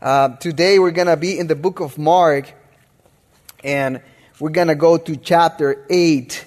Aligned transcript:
Uh, 0.00 0.28
today 0.36 0.78
we're 0.78 0.92
going 0.92 1.08
to 1.08 1.16
be 1.16 1.36
in 1.36 1.48
the 1.48 1.56
book 1.56 1.80
of 1.80 1.98
Mark, 1.98 2.54
and 3.64 4.00
we're 4.38 4.50
going 4.50 4.68
to 4.68 4.76
go 4.76 4.96
to 4.96 5.16
chapter 5.16 5.84
8. 5.90 6.44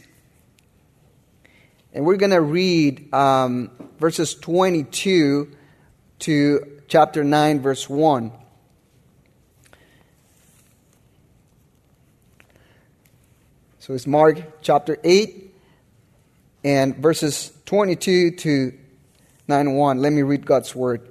And 1.92 2.06
we're 2.06 2.16
going 2.16 2.32
to 2.32 2.40
read 2.40 3.14
um, 3.14 3.70
verses 4.00 4.36
22 4.36 5.52
to 6.20 6.82
chapter 6.88 7.26
9, 7.26 7.60
verse 7.60 7.90
1. 7.90 8.32
So 13.80 13.94
it's 13.94 14.08
Mark 14.08 14.62
chapter 14.62 14.98
8 15.04 15.54
and 16.64 16.96
verses 16.96 17.52
22 17.66 18.32
to 18.32 18.74
9 19.50 19.74
1. 19.74 20.02
Let 20.02 20.14
me 20.14 20.22
read 20.22 20.46
God's 20.46 20.74
word. 20.74 21.11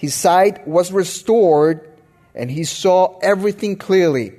his 0.00 0.14
sight 0.14 0.66
was 0.66 0.90
restored, 0.90 1.86
and 2.34 2.50
he 2.50 2.64
saw 2.64 3.18
everything 3.18 3.76
clearly. 3.76 4.32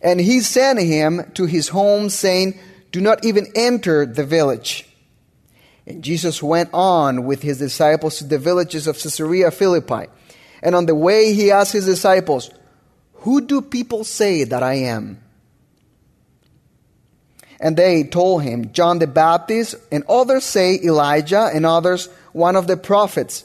And 0.00 0.18
he 0.18 0.40
sent 0.40 0.78
him 0.80 1.30
to 1.34 1.44
his 1.44 1.68
home, 1.68 2.08
saying, 2.08 2.58
Do 2.92 3.02
not 3.02 3.26
even 3.26 3.52
enter 3.54 4.06
the 4.06 4.24
village. 4.24 4.86
And 5.86 6.02
Jesus 6.02 6.42
went 6.42 6.70
on 6.72 7.26
with 7.26 7.42
his 7.42 7.58
disciples 7.58 8.16
to 8.16 8.24
the 8.24 8.38
villages 8.38 8.86
of 8.86 8.96
Caesarea 8.96 9.50
Philippi. 9.50 10.06
And 10.62 10.74
on 10.74 10.86
the 10.86 10.94
way, 10.94 11.34
he 11.34 11.50
asked 11.50 11.74
his 11.74 11.84
disciples, 11.84 12.50
Who 13.16 13.42
do 13.42 13.60
people 13.60 14.04
say 14.04 14.44
that 14.44 14.62
I 14.62 14.76
am? 14.76 15.22
And 17.60 17.76
they 17.76 18.04
told 18.04 18.44
him, 18.44 18.72
John 18.72 18.98
the 18.98 19.06
Baptist, 19.06 19.74
and 19.92 20.04
others 20.08 20.44
say 20.44 20.80
Elijah, 20.82 21.50
and 21.52 21.66
others 21.66 22.08
one 22.32 22.56
of 22.56 22.66
the 22.66 22.78
prophets. 22.78 23.44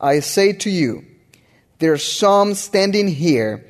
I 0.00 0.20
say 0.20 0.52
to 0.52 0.70
you, 0.70 1.04
there 1.78 1.92
are 1.92 1.98
some 1.98 2.54
standing 2.54 3.08
here 3.08 3.66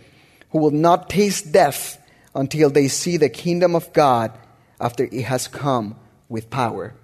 who 0.50 0.58
will 0.58 0.70
not 0.70 1.08
taste 1.10 1.52
death 1.52 2.00
until 2.34 2.70
they 2.70 2.88
see 2.88 3.16
the 3.16 3.28
kingdom 3.28 3.74
of 3.74 3.92
God 3.92 4.32
after 4.80 5.04
it 5.04 5.22
has 5.24 5.48
come 5.48 5.96
with 6.28 6.50
power. 6.50 6.94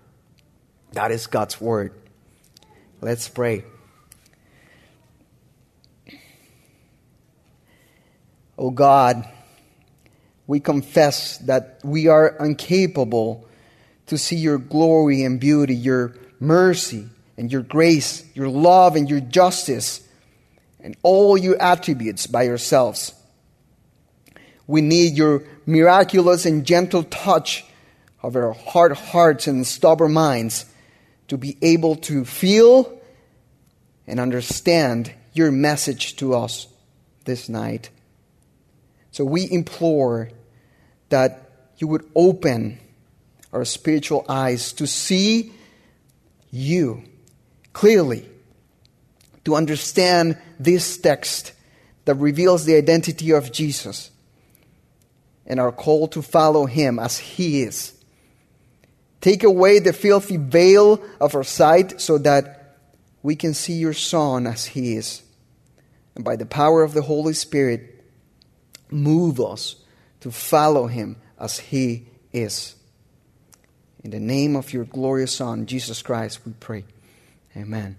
That 0.93 1.11
is 1.11 1.27
God's 1.27 1.61
word. 1.61 1.95
Let's 3.01 3.29
pray. 3.29 3.65
Oh 8.59 8.71
God, 8.71 9.29
we 10.47 10.61
confess 10.61 11.39
that 11.39 11.81
we 11.83 12.09
are 12.09 12.37
incapable 12.39 13.49
to 14.07 14.19
see 14.19 14.37
your 14.37 14.59
glory 14.59 15.25
and 15.25 15.41
beauty, 15.41 15.75
your 15.75 16.15
mercy, 16.39 17.09
and 17.43 17.51
your 17.51 17.63
grace, 17.63 18.25
your 18.35 18.49
love, 18.49 18.95
and 18.95 19.11
your 19.11 19.19
justice, 19.19 20.07
and 20.79 20.97
all 21.03 21.37
your 21.37 21.61
attributes 21.61 22.29
by 22.29 22.45
yourselves. 22.45 23.13
We 24.69 24.81
need 24.81 25.15
your 25.15 25.43
miraculous 25.67 26.47
and 26.47 26.65
gentle 26.65 27.03
touch 27.03 27.65
of 28.23 28.37
our 28.37 28.53
hard 28.53 28.93
hearts 28.93 29.49
and 29.49 29.67
stubborn 29.67 30.13
minds 30.13 30.67
to 31.27 31.37
be 31.37 31.57
able 31.63 31.97
to 31.97 32.25
feel 32.25 32.97
and 34.07 34.21
understand 34.21 35.13
your 35.33 35.51
message 35.51 36.15
to 36.19 36.35
us 36.35 36.69
this 37.25 37.49
night. 37.49 37.91
So 39.11 39.25
we 39.25 39.51
implore 39.51 40.31
that 41.09 41.51
you 41.79 41.89
would 41.89 42.09
open 42.15 42.79
our 43.53 43.65
spiritual 43.65 44.25
eyes 44.29 44.73
to 44.75 44.87
see 44.87 45.53
you 46.53 47.03
clearly 47.73 48.29
to 49.45 49.57
understand 49.57 50.39
this 50.59 50.99
text 50.99 51.53
that 52.05 52.15
reveals 52.15 52.65
the 52.65 52.77
identity 52.77 53.31
of 53.31 53.53
Jesus 53.53 54.11
and 55.47 55.59
our 55.61 55.73
call 55.73 56.09
to 56.09 56.23
follow 56.23 56.67
him 56.67 56.99
as 56.99 57.19
he 57.19 57.63
is. 57.63 57.93
Take 59.21 59.45
away 59.45 59.79
the 59.79 59.93
filthy 59.93 60.37
veil 60.37 61.03
of 61.21 61.35
our 61.35 61.45
sight 61.45 62.01
so 62.01 62.19
that 62.19 62.79
we 63.23 63.37
can 63.37 63.55
see 63.55 63.75
your 63.75 63.93
Son 63.93 64.47
as 64.47 64.67
he 64.67 64.97
is. 64.97 65.23
And 66.15 66.25
by 66.25 66.37
the 66.37 66.47
power 66.47 66.83
of 66.83 66.93
the 66.93 67.03
Holy 67.03 67.33
Spirit, 67.33 68.05
move 68.91 69.41
us 69.41 69.77
to 70.21 70.31
follow 70.31 70.87
him 70.87 71.17
as 71.39 71.59
he 71.59 72.07
is. 72.33 72.75
In 74.03 74.11
the 74.11 74.21
name 74.21 74.57
of 74.57 74.73
your 74.73 74.85
glorious 74.85 75.37
Son, 75.37 75.67
Jesus 75.67 76.03
Christ, 76.03 76.41
we 76.45 76.53
pray. 76.59 76.85
Amen. 77.55 77.97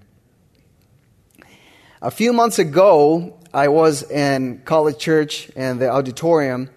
A 2.01 2.09
few 2.09 2.33
months 2.33 2.57
ago, 2.57 3.37
I 3.53 3.67
was 3.67 4.09
in 4.09 4.63
college 4.65 4.97
church 4.97 5.51
and 5.55 5.79
the 5.79 5.89
auditorium 5.89 6.71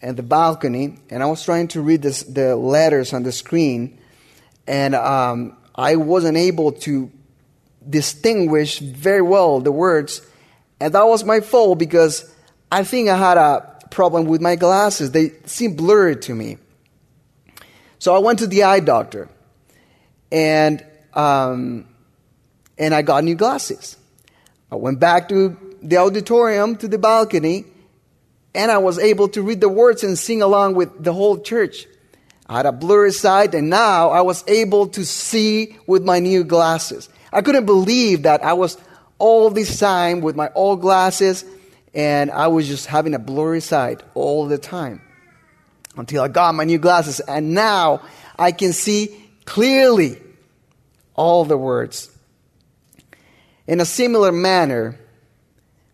and 0.00 0.16
the 0.16 0.22
balcony, 0.22 0.98
and 1.10 1.24
I 1.24 1.26
was 1.26 1.44
trying 1.44 1.68
to 1.68 1.80
read 1.80 2.02
this, 2.02 2.22
the 2.22 2.54
letters 2.54 3.12
on 3.12 3.24
the 3.24 3.32
screen, 3.32 3.98
and 4.66 4.94
um, 4.94 5.56
I 5.74 5.96
wasn't 5.96 6.36
able 6.36 6.70
to 6.72 7.10
distinguish 7.88 8.78
very 8.78 9.22
well 9.22 9.58
the 9.58 9.72
words, 9.72 10.24
and 10.78 10.94
that 10.94 11.06
was 11.06 11.24
my 11.24 11.40
fault 11.40 11.80
because 11.80 12.32
I 12.70 12.84
think 12.84 13.08
I 13.08 13.16
had 13.16 13.38
a 13.38 13.78
problem 13.90 14.26
with 14.26 14.40
my 14.40 14.54
glasses. 14.54 15.10
They 15.10 15.32
seemed 15.46 15.76
blurry 15.76 16.16
to 16.16 16.34
me. 16.34 16.58
So 17.98 18.14
I 18.14 18.18
went 18.18 18.38
to 18.38 18.46
the 18.46 18.62
eye 18.62 18.80
doctor, 18.80 19.28
and 20.30 20.84
um, 21.12 21.88
and 22.78 22.94
I 22.94 23.02
got 23.02 23.24
new 23.24 23.34
glasses. 23.34 23.96
I 24.70 24.76
went 24.76 25.00
back 25.00 25.28
to 25.28 25.56
the 25.82 25.98
auditorium 25.98 26.76
to 26.76 26.88
the 26.88 26.98
balcony, 26.98 27.64
and 28.54 28.70
I 28.70 28.78
was 28.78 28.98
able 28.98 29.28
to 29.28 29.42
read 29.42 29.60
the 29.60 29.68
words 29.68 30.02
and 30.02 30.18
sing 30.18 30.42
along 30.42 30.74
with 30.74 31.02
the 31.02 31.12
whole 31.12 31.38
church. 31.38 31.86
I 32.46 32.58
had 32.58 32.66
a 32.66 32.72
blurry 32.72 33.12
sight, 33.12 33.54
and 33.54 33.70
now 33.70 34.10
I 34.10 34.20
was 34.22 34.44
able 34.46 34.88
to 34.88 35.04
see 35.04 35.76
with 35.86 36.04
my 36.04 36.18
new 36.18 36.44
glasses. 36.44 37.08
I 37.32 37.42
couldn't 37.42 37.66
believe 37.66 38.22
that 38.22 38.44
I 38.44 38.52
was 38.52 38.76
all 39.18 39.50
this 39.50 39.78
time 39.78 40.20
with 40.20 40.36
my 40.36 40.50
old 40.54 40.80
glasses, 40.80 41.44
and 41.94 42.30
I 42.30 42.48
was 42.48 42.66
just 42.66 42.86
having 42.86 43.14
a 43.14 43.18
blurry 43.18 43.60
sight 43.60 44.02
all 44.14 44.46
the 44.46 44.58
time 44.58 45.00
until 45.96 46.22
I 46.22 46.28
got 46.28 46.54
my 46.54 46.64
new 46.64 46.78
glasses, 46.78 47.20
and 47.20 47.54
now 47.54 48.02
I 48.38 48.52
can 48.52 48.72
see 48.72 49.30
clearly 49.44 50.20
all 51.14 51.44
the 51.44 51.56
words. 51.56 52.10
In 53.66 53.80
a 53.80 53.84
similar 53.84 54.30
manner, 54.30 54.98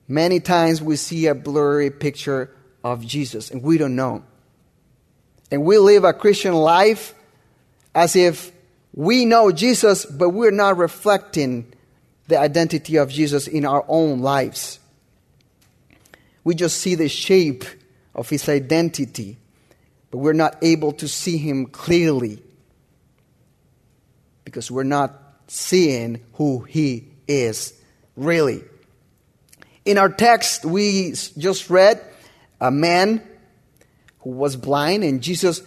many 0.09 0.41
times 0.41 0.83
we 0.83 0.97
see 0.97 1.27
a 1.27 1.35
blurry 1.35 1.91
picture 1.91 2.51
of 2.83 3.07
Jesus 3.07 3.51
and 3.51 3.63
we 3.63 3.79
don't 3.79 3.95
know. 3.95 4.25
And 5.51 5.65
we 5.65 5.79
live 5.79 6.05
a 6.05 6.13
Christian 6.13 6.55
life 6.55 7.15
as 7.95 8.17
if 8.17 8.53
we 8.95 9.25
know 9.25 9.53
Jesus, 9.53 10.05
but 10.05 10.31
we're 10.31 10.51
not 10.51 10.77
reflecting 10.77 11.73
the 12.27 12.39
identity 12.39 12.97
of 12.97 13.11
Jesus 13.11 13.47
in 13.47 13.65
our 13.65 13.85
own 13.89 14.21
lives. 14.21 14.79
We 16.43 16.55
just 16.55 16.79
see 16.79 16.95
the 16.95 17.09
shape 17.09 17.65
of 18.15 18.29
his 18.29 18.49
identity, 18.49 19.37
but 20.11 20.19
we're 20.19 20.33
not 20.33 20.57
able 20.63 20.93
to 20.93 21.07
see 21.07 21.37
him 21.37 21.67
clearly 21.67 22.43
because 24.45 24.71
we're 24.71 24.83
not 24.83 25.13
seeing 25.47 26.21
who 26.35 26.61
he 26.61 27.10
is 27.31 27.73
really. 28.17 28.63
In 29.85 29.97
our 29.99 30.09
text, 30.09 30.65
we 30.65 31.13
just 31.39 31.71
read 31.71 32.05
a 32.61 32.71
man 32.71 33.23
who 34.21 34.31
was 34.31 34.57
blind, 34.57 35.05
and 35.05 35.23
Jesus 35.23 35.63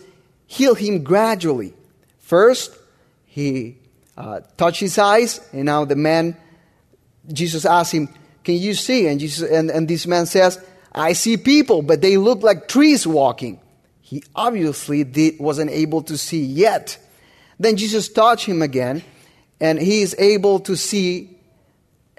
healed 0.45 0.77
him 0.77 1.03
gradually. 1.03 1.73
First, 2.19 2.77
he 3.25 3.77
uh, 4.15 4.41
touched 4.57 4.81
his 4.81 4.97
eyes, 4.97 5.41
and 5.51 5.65
now 5.65 5.85
the 5.85 5.95
man, 5.95 6.37
Jesus 7.31 7.65
asked 7.65 7.93
him, 7.93 8.09
Can 8.43 8.55
you 8.55 8.75
see? 8.75 9.07
And, 9.07 9.19
Jesus, 9.19 9.49
and, 9.49 9.71
and 9.71 9.87
this 9.87 10.05
man 10.05 10.25
says, 10.25 10.63
I 10.91 11.13
see 11.13 11.37
people, 11.37 11.81
but 11.81 12.01
they 12.01 12.17
look 12.17 12.43
like 12.43 12.67
trees 12.67 13.07
walking. 13.07 13.59
He 14.01 14.21
obviously 14.35 15.03
did, 15.03 15.39
wasn't 15.39 15.71
able 15.71 16.03
to 16.03 16.17
see 16.17 16.43
yet. 16.43 16.99
Then 17.59 17.77
Jesus 17.77 18.09
touched 18.09 18.45
him 18.45 18.61
again, 18.61 19.01
and 19.59 19.79
he 19.79 20.03
is 20.03 20.15
able 20.19 20.59
to 20.61 20.75
see 20.75 21.33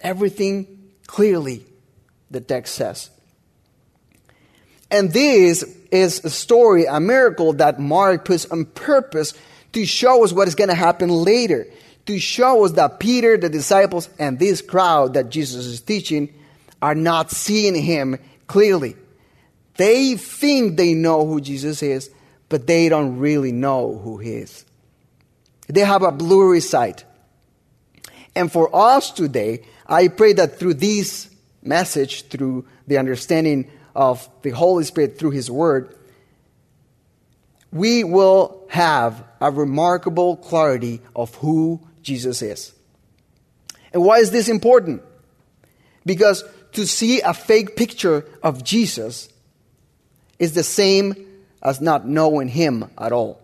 everything 0.04 0.92
clearly, 1.06 1.64
the 2.30 2.40
text 2.40 2.74
says. 2.74 3.10
And 4.90 5.12
this 5.12 5.64
is 5.90 6.24
a 6.24 6.30
story, 6.30 6.84
a 6.84 7.00
miracle 7.00 7.54
that 7.54 7.80
Mark 7.80 8.24
puts 8.24 8.46
on 8.46 8.66
purpose 8.66 9.34
to 9.72 9.84
show 9.84 10.22
us 10.22 10.32
what 10.32 10.46
is 10.46 10.54
going 10.54 10.68
to 10.68 10.74
happen 10.76 11.08
later, 11.08 11.66
to 12.06 12.18
show 12.20 12.64
us 12.64 12.72
that 12.72 13.00
Peter, 13.00 13.36
the 13.36 13.48
disciples, 13.48 14.08
and 14.18 14.38
this 14.38 14.62
crowd 14.62 15.14
that 15.14 15.30
Jesus 15.30 15.66
is 15.66 15.80
teaching 15.80 16.32
are 16.80 16.94
not 16.94 17.30
seeing 17.30 17.74
him 17.74 18.18
clearly. 18.46 18.94
They 19.76 20.16
think 20.16 20.76
they 20.76 20.94
know 20.94 21.26
who 21.26 21.40
Jesus 21.40 21.82
is, 21.82 22.10
but 22.48 22.66
they 22.66 22.88
don't 22.88 23.18
really 23.18 23.50
know 23.50 23.98
who 23.98 24.18
he 24.18 24.34
is. 24.34 24.64
They 25.66 25.80
have 25.80 26.02
a 26.02 26.12
blurry 26.12 26.60
sight. 26.60 27.04
And 28.36 28.52
for 28.52 28.74
us 28.74 29.10
today, 29.10 29.64
I 29.86 30.08
pray 30.08 30.32
that 30.34 30.58
through 30.58 30.74
this 30.74 31.30
message, 31.62 32.28
through 32.28 32.66
the 32.86 32.98
understanding 32.98 33.70
of 33.94 34.28
the 34.42 34.50
Holy 34.50 34.84
Spirit 34.84 35.18
through 35.18 35.30
His 35.30 35.50
Word, 35.50 35.96
we 37.72 38.04
will 38.04 38.64
have 38.68 39.24
a 39.40 39.50
remarkable 39.50 40.36
clarity 40.36 41.00
of 41.14 41.34
who 41.36 41.80
Jesus 42.02 42.40
is. 42.42 42.72
And 43.92 44.02
why 44.04 44.18
is 44.18 44.30
this 44.30 44.48
important? 44.48 45.02
Because 46.06 46.44
to 46.72 46.86
see 46.86 47.20
a 47.20 47.34
fake 47.34 47.76
picture 47.76 48.26
of 48.42 48.62
Jesus 48.64 49.28
is 50.38 50.54
the 50.54 50.62
same 50.62 51.14
as 51.62 51.80
not 51.80 52.06
knowing 52.06 52.48
Him 52.48 52.90
at 52.98 53.12
all. 53.12 53.40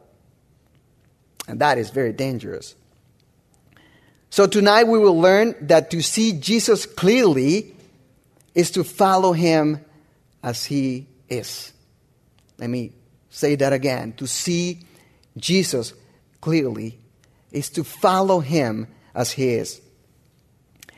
And 1.49 1.61
that 1.61 1.79
is 1.79 1.91
very 1.91 2.13
dangerous. 2.13 2.75
So 4.31 4.47
tonight 4.47 4.85
we 4.85 4.99
will 4.99 5.19
learn 5.19 5.57
that 5.63 5.91
to 5.91 6.03
see 6.03 6.33
Jesus 6.33 6.87
clearly 6.87 7.75
is 8.55 8.71
to 8.73 8.85
follow 8.85 9.33
him 9.33 9.85
as 10.43 10.65
he 10.65 11.09
is. 11.29 11.73
Let 12.59 12.71
me 12.71 12.93
say 13.29 13.57
that 13.57 13.73
again. 13.73 14.13
To 14.15 14.27
see 14.27 14.87
Jesus 15.37 15.93
clearly 16.41 16.99
is 17.51 17.71
to 17.71 17.83
follow 17.83 18.39
him 18.39 18.87
as 19.15 19.33
he 19.33 19.55
is. 19.55 19.81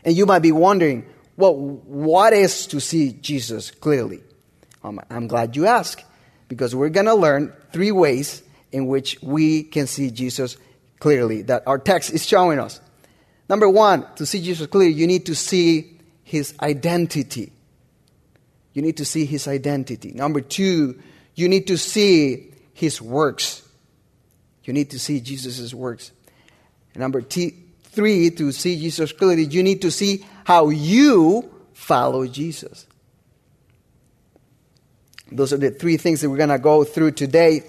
And 0.05 0.15
you 0.15 0.27
might 0.27 0.41
be 0.41 0.53
wondering, 0.53 1.07
well, 1.37 1.57
what 1.57 2.35
is 2.35 2.67
to 2.69 2.81
see 2.81 3.13
Jesus 3.13 3.71
clearly? 3.71 4.21
Um, 4.85 5.01
I'm 5.09 5.27
glad 5.27 5.57
you 5.57 5.67
asked, 5.67 6.05
because 6.49 6.75
we're 6.75 6.91
going 6.91 7.07
to 7.07 7.15
learn 7.15 7.55
three 7.73 7.93
ways 7.93 8.43
in 8.73 8.87
which 8.87 9.17
we 9.23 9.63
can 9.63 9.87
see 9.87 10.11
Jesus 10.11 10.57
clearly 10.99 11.43
that 11.43 11.63
our 11.67 11.79
text 11.79 12.13
is 12.13 12.27
showing 12.27 12.59
us. 12.59 12.81
Number 13.53 13.69
one, 13.69 14.07
to 14.15 14.25
see 14.25 14.41
Jesus 14.41 14.67
clearly, 14.67 14.95
you 14.95 15.07
need 15.07 15.27
to 15.27 15.35
see 15.35 15.99
his 16.23 16.55
identity. 16.63 17.53
You 18.73 18.81
need 18.81 18.97
to 18.97 19.05
see 19.05 19.27
his 19.27 19.47
identity. 19.47 20.11
Number 20.13 20.41
two, 20.41 20.99
you 21.35 21.51
need 21.51 21.67
to 21.67 21.77
see 21.77 22.51
his 22.73 23.03
works. 23.03 23.61
You 24.65 24.73
need 24.73 24.89
to 24.93 24.99
see 24.99 25.21
Jesus' 25.21 25.75
works. 25.75 26.13
Number 26.95 27.21
t- 27.21 27.59
three, 27.83 28.31
to 28.31 28.53
see 28.53 28.81
Jesus 28.81 29.13
clearly, 29.13 29.45
you 29.45 29.63
need 29.63 29.83
to 29.83 29.91
see 29.91 30.25
how 30.45 30.71
you 30.71 31.53
follow 31.75 32.27
Jesus. 32.27 32.87
Those 35.31 35.53
are 35.53 35.59
the 35.59 35.73
three 35.73 35.99
things 35.99 36.23
that 36.23 36.31
we're 36.31 36.39
going 36.39 36.49
to 36.49 36.59
go 36.59 36.85
through 36.85 37.11
today. 37.11 37.65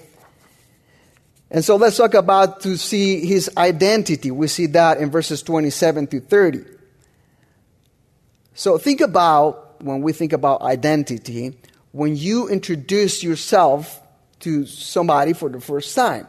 And 1.53 1.63
so 1.63 1.77
let's 1.77 1.95
talk 1.95 2.15
about 2.15 2.61
to 2.61 2.75
see 2.77 3.25
his 3.25 3.49
identity. 3.55 4.31
We 4.31 4.47
see 4.47 4.65
that 4.67 4.97
in 4.97 5.09
verses 5.09 5.41
27 5.43 6.07
to 6.07 6.19
30. 6.19 6.65
So 8.55 8.77
think 8.77 8.99
about, 8.99 9.81
when 9.81 10.01
we 10.01 10.11
think 10.11 10.33
about 10.33 10.61
identity, 10.61 11.55
when 11.91 12.17
you 12.17 12.49
introduce 12.49 13.23
yourself 13.23 14.01
to 14.43 14.65
somebody 14.65 15.31
for 15.31 15.47
the 15.47 15.61
first 15.61 15.95
time. 15.95 16.27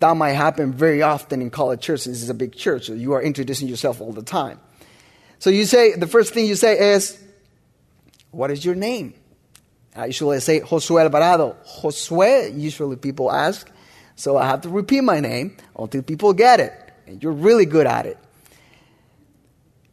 That 0.00 0.16
might 0.16 0.32
happen 0.32 0.72
very 0.72 1.02
often 1.02 1.40
in 1.40 1.50
college 1.50 1.80
churches. 1.80 2.06
This 2.06 2.22
is 2.22 2.30
a 2.30 2.34
big 2.34 2.54
church, 2.54 2.86
so 2.86 2.94
you 2.94 3.12
are 3.12 3.22
introducing 3.22 3.68
yourself 3.68 4.00
all 4.00 4.12
the 4.12 4.24
time. 4.24 4.58
So 5.38 5.50
you 5.50 5.66
say, 5.66 5.94
the 5.94 6.08
first 6.08 6.34
thing 6.34 6.46
you 6.46 6.56
say 6.56 6.94
is, 6.94 7.22
What 8.32 8.50
is 8.50 8.64
your 8.64 8.74
name? 8.74 9.14
I 9.94 10.06
usually 10.06 10.40
say 10.40 10.60
Josue 10.60 11.00
Alvarado. 11.00 11.56
Josue, 11.80 12.60
usually 12.60 12.96
people 12.96 13.30
ask, 13.30 13.70
so 14.16 14.38
I 14.38 14.46
have 14.46 14.62
to 14.62 14.70
repeat 14.70 15.02
my 15.02 15.20
name 15.20 15.58
until 15.78 16.02
people 16.02 16.32
get 16.32 16.58
it. 16.58 16.72
And 17.06 17.22
you're 17.22 17.32
really 17.32 17.66
good 17.66 17.86
at 17.86 18.06
it. 18.06 18.18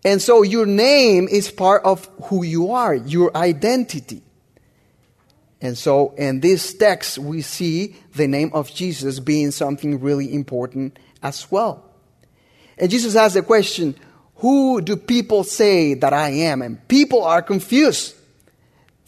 And 0.05 0.21
so 0.21 0.41
your 0.41 0.65
name 0.65 1.27
is 1.29 1.51
part 1.51 1.83
of 1.83 2.09
who 2.23 2.43
you 2.43 2.71
are, 2.71 2.95
your 2.95 3.35
identity. 3.35 4.23
And 5.61 5.77
so 5.77 6.13
in 6.17 6.39
this 6.39 6.73
text, 6.73 7.17
we 7.17 7.41
see 7.41 7.95
the 8.15 8.27
name 8.27 8.51
of 8.53 8.73
Jesus 8.73 9.19
being 9.19 9.51
something 9.51 9.99
really 9.99 10.33
important 10.33 10.97
as 11.21 11.49
well. 11.51 11.83
And 12.77 12.89
Jesus 12.89 13.15
asks 13.15 13.35
the 13.35 13.43
question, 13.43 13.95
Who 14.35 14.81
do 14.81 14.95
people 14.95 15.43
say 15.43 15.93
that 15.95 16.11
I 16.11 16.29
am? 16.29 16.61
And 16.61 16.85
people 16.87 17.23
are 17.23 17.41
confused. 17.41 18.15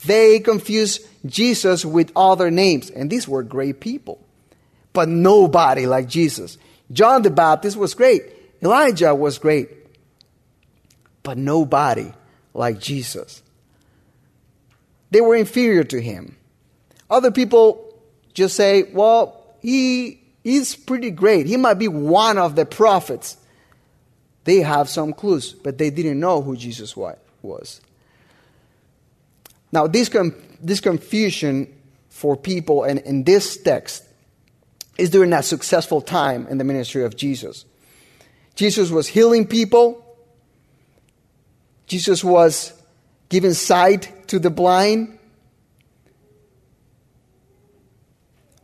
They 0.05 0.39
confuse 0.39 0.99
Jesus 1.25 1.83
with 1.83 2.11
other 2.15 2.51
names. 2.51 2.89
And 2.89 3.09
these 3.09 3.27
were 3.27 3.43
great 3.43 3.79
people 3.79 4.24
but 4.95 5.09
nobody 5.09 5.85
like 5.85 6.07
Jesus. 6.07 6.57
John 6.91 7.21
the 7.21 7.29
Baptist 7.29 7.77
was 7.77 7.93
great, 7.93 8.23
Elijah 8.63 9.13
was 9.13 9.37
great, 9.37 9.69
but 11.21 11.37
nobody 11.37 12.11
like 12.53 12.79
Jesus. 12.79 13.43
They 15.11 15.21
were 15.21 15.35
inferior 15.35 15.83
to 15.83 16.01
him. 16.01 16.35
Other 17.09 17.29
people 17.29 17.93
just 18.33 18.55
say, 18.55 18.83
well, 18.91 19.55
he 19.61 20.19
is 20.43 20.75
pretty 20.75 21.11
great. 21.11 21.45
He 21.45 21.57
might 21.57 21.75
be 21.75 21.87
one 21.87 22.37
of 22.37 22.55
the 22.55 22.65
prophets. 22.65 23.37
They 24.45 24.61
have 24.61 24.89
some 24.89 25.13
clues, 25.13 25.53
but 25.53 25.77
they 25.77 25.89
didn't 25.89 26.19
know 26.19 26.41
who 26.41 26.55
Jesus 26.55 26.95
was. 26.95 27.81
Now, 29.71 29.87
this, 29.87 30.09
com- 30.09 30.35
this 30.61 30.79
confusion 30.79 31.73
for 32.09 32.37
people 32.37 32.83
and 32.83 32.99
in 32.99 33.23
this 33.23 33.57
text 33.57 34.04
is 34.97 35.09
during 35.09 35.29
that 35.31 35.45
successful 35.45 36.01
time 36.01 36.47
in 36.47 36.57
the 36.57 36.63
ministry 36.63 37.03
of 37.03 37.15
Jesus. 37.15 37.65
Jesus 38.55 38.89
was 38.89 39.07
healing 39.07 39.45
people. 39.47 40.01
Jesus 41.87 42.23
was 42.23 42.73
giving 43.29 43.53
sight 43.53 44.27
to 44.29 44.39
the 44.39 44.49
blind. 44.49 45.19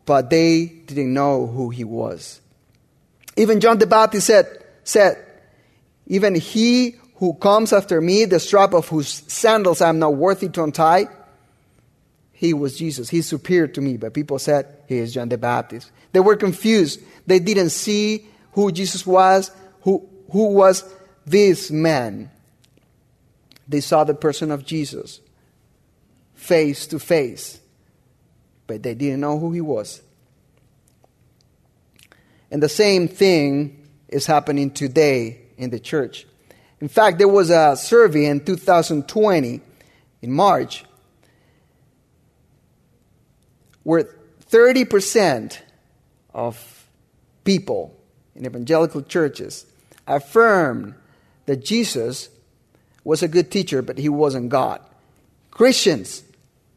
But 0.06 0.30
they 0.30 0.66
didn't 0.66 1.14
know 1.14 1.48
who 1.48 1.70
he 1.70 1.84
was. 1.84 2.42
Even 3.38 3.60
John 3.60 3.78
the 3.78 3.88
Baptist 3.88 4.28
said, 4.28 4.66
said 4.84 5.24
Even 6.08 6.36
he 6.36 6.96
who 7.16 7.34
comes 7.36 7.72
after 7.72 8.02
me, 8.02 8.26
the 8.26 8.40
strap 8.40 8.74
of 8.74 8.88
whose 8.88 9.08
sandals 9.08 9.82
I 9.82 9.90
am 9.90 10.00
not 10.00 10.16
worthy 10.16 10.50
to 10.50 10.64
untie, 10.64 11.08
he 12.42 12.56
was 12.56 12.76
Jesus. 12.76 13.08
He's 13.08 13.28
superior 13.28 13.68
to 13.68 13.82
me. 13.82 13.98
But 13.98 14.16
people 14.16 14.40
said, 14.40 14.66
He 14.88 14.98
is 14.98 15.14
John 15.14 15.30
the 15.30 15.38
Baptist. 15.38 15.92
They 16.12 16.22
were 16.22 16.36
confused. 16.36 17.00
They 17.28 17.38
didn't 17.38 17.70
see 17.70 18.26
who 18.54 18.72
Jesus 18.72 19.06
was, 19.06 19.52
who, 19.82 20.10
who 20.32 20.56
was 20.56 20.84
this 21.24 21.70
man. 21.70 22.32
They 23.68 23.80
saw 23.80 24.06
the 24.06 24.16
person 24.16 24.50
of 24.50 24.66
Jesus 24.66 25.22
face 26.34 26.88
to 26.88 26.98
face, 26.98 27.60
but 28.66 28.82
they 28.82 28.96
didn't 28.96 29.20
know 29.20 29.38
who 29.38 29.52
he 29.52 29.62
was. 29.62 30.02
And 32.50 32.64
the 32.64 32.70
same 32.70 33.08
thing 33.08 33.88
is 34.08 34.26
happening 34.26 34.72
today 34.72 35.42
in 35.58 35.70
the 35.70 35.80
church. 35.80 36.26
In 36.80 36.88
fact, 36.88 37.20
there 37.20 37.28
was 37.28 37.52
a 37.52 37.78
survey 37.78 38.26
in 38.26 38.44
2020, 38.44 39.62
in 40.24 40.32
March, 40.32 40.86
where 43.84 44.10
30% 44.50 45.60
of 46.34 46.88
people 47.44 47.96
in 48.36 48.46
evangelical 48.46 49.02
churches 49.02 49.66
affirmed 50.08 50.94
that 51.46 51.64
Jesus 51.64 52.30
was 53.04 53.24
a 53.24 53.28
good 53.28 53.52
teacher, 53.52 53.82
but 53.82 53.98
he 53.98 54.10
wasn't 54.10 54.50
God. 54.50 54.82
Christians 55.50 56.24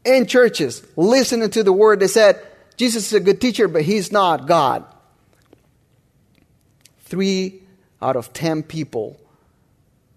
in 0.04 0.26
churches 0.26 0.86
listening 0.96 1.50
to 1.50 1.62
the 1.62 1.72
word, 1.72 2.00
they 2.00 2.06
said, 2.06 2.40
Jesus 2.76 3.06
is 3.06 3.12
a 3.12 3.20
good 3.20 3.40
teacher, 3.40 3.68
but 3.68 3.82
he's 3.82 4.10
not 4.10 4.46
God. 4.46 4.84
Three 7.04 7.62
out 8.02 8.16
of 8.16 8.32
ten 8.32 8.62
people 8.62 9.20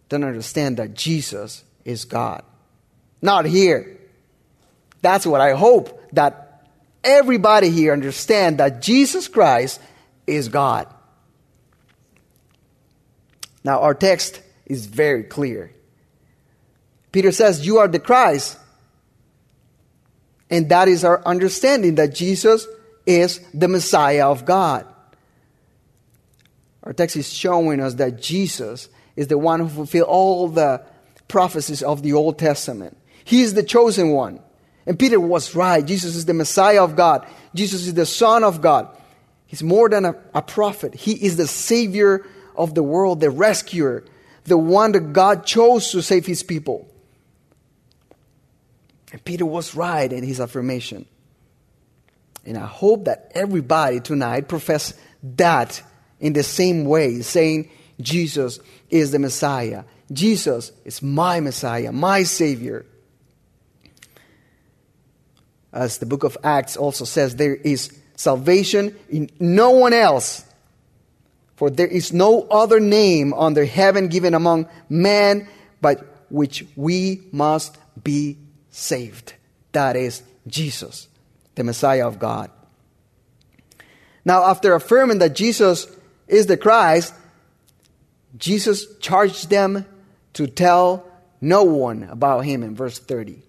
don't 0.10 0.24
understand 0.24 0.77
that 0.77 0.94
Jesus 0.94 1.63
is 1.86 2.06
God. 2.06 2.44
Not 3.22 3.46
here. 3.46 3.98
That's 5.01 5.25
what 5.25 5.41
I 5.41 5.53
hope 5.53 6.01
that 6.13 6.47
everybody 7.08 7.70
here 7.70 7.94
understand 7.94 8.60
that 8.60 8.82
Jesus 8.82 9.28
Christ 9.28 9.80
is 10.28 10.50
God. 10.50 10.88
Now 13.64 13.80
our 13.80 13.96
text 13.96 14.42
is 14.66 14.86
very 14.86 15.24
clear. 15.24 15.72
Peter 17.12 17.32
says, 17.32 17.66
"You 17.66 17.78
are 17.80 17.88
the 17.88 18.00
Christ." 18.00 18.58
And 20.50 20.70
that 20.70 20.88
is 20.88 21.04
our 21.04 21.22
understanding 21.26 21.96
that 21.96 22.14
Jesus 22.14 22.68
is 23.06 23.40
the 23.54 23.68
Messiah 23.68 24.30
of 24.30 24.46
God. 24.46 24.86
Our 26.84 26.94
text 26.94 27.16
is 27.16 27.32
showing 27.32 27.82
us 27.82 27.96
that 27.96 28.22
Jesus 28.22 28.88
is 29.16 29.28
the 29.28 29.38
one 29.38 29.60
who 29.60 29.68
fulfilled 29.68 30.08
all 30.08 30.48
the 30.48 30.82
prophecies 31.28 31.82
of 31.84 32.04
the 32.04 32.14
Old 32.14 32.38
Testament. 32.38 32.96
He 33.26 33.42
is 33.42 33.56
the 33.56 33.64
chosen 33.64 34.12
one. 34.12 34.40
And 34.88 34.98
Peter 34.98 35.20
was 35.20 35.53
right. 35.53 35.86
Jesus 35.86 36.15
is 36.15 36.25
the 36.25 36.34
Messiah 36.34 36.82
of 36.82 36.96
God. 36.96 37.27
Jesus 37.53 37.86
is 37.86 37.94
the 37.94 38.06
Son 38.06 38.46
of 38.46 38.62
God. 38.62 38.88
He's 39.46 39.62
more 39.62 39.89
than 39.89 40.06
a, 40.06 40.15
a 40.34 40.41
prophet. 40.41 40.96
He 40.96 41.12
is 41.12 41.36
the 41.36 41.46
Savior 41.46 42.25
of 42.56 42.74
the 42.74 42.82
world, 42.82 43.20
the 43.20 43.29
rescuer, 43.29 44.06
the 44.46 44.58
one 44.58 44.94
that 44.94 45.12
God 45.12 45.46
chose 45.46 45.91
to 45.91 46.01
save 46.01 46.25
his 46.25 46.41
people. 46.41 46.89
And 49.12 49.24
Peter 49.24 49.46
was 49.46 49.75
right 49.75 50.12
in 50.12 50.24
his 50.24 50.39
affirmation. 50.39 51.06
And 52.46 52.58
I 52.58 52.65
hope 52.65 53.06
that 53.06 53.32
everybody 53.36 54.00
tonight 54.00 54.48
profess 54.48 54.94
that 55.36 55.82
in 56.22 56.32
the 56.32 56.44
same 56.44 56.86
way, 56.86 57.22
saying, 57.22 57.70
Jesus 58.00 58.60
is 58.89 59.12
the 59.12 59.20
Messiah. 59.20 59.84
Jesus 60.12 60.72
is 60.86 61.01
my 61.01 61.41
Messiah, 61.41 61.91
my 61.91 62.24
Savior. 62.24 62.86
As 65.74 65.97
the 65.97 66.05
book 66.05 66.24
of 66.24 66.38
Acts 66.43 66.77
also 66.77 67.05
says, 67.05 67.36
there 67.36 67.55
is 67.55 67.91
salvation 68.15 68.95
in 69.09 69.29
no 69.39 69.71
one 69.71 69.93
else. 69.93 70.43
For 71.55 71.69
there 71.69 71.88
is 71.88 72.13
no 72.13 72.43
other 72.43 72.79
name 72.79 73.33
under 73.33 73.65
heaven 73.65 74.07
given 74.09 74.33
among 74.33 74.67
men 74.89 75.47
but 75.81 76.25
which 76.29 76.65
we 76.75 77.24
must 77.31 77.77
be 78.01 78.38
saved. 78.69 79.33
That 79.71 79.95
is 79.95 80.24
Jesus, 80.47 81.07
the 81.55 81.63
Messiah 81.63 82.07
of 82.07 82.19
God. 82.19 82.51
Now, 84.24 84.43
after 84.45 84.74
affirming 84.74 85.19
that 85.19 85.36
Jesus 85.36 85.88
is 86.27 86.47
the 86.47 86.57
Christ, 86.57 87.13
Jesus 88.38 88.86
charged 89.00 89.50
them 89.50 89.86
to 90.33 90.47
tell 90.47 91.09
no 91.39 91.63
one 91.63 92.03
about 92.03 92.41
him 92.41 92.62
in 92.62 92.75
verse 92.75 93.00
30. 93.00 93.41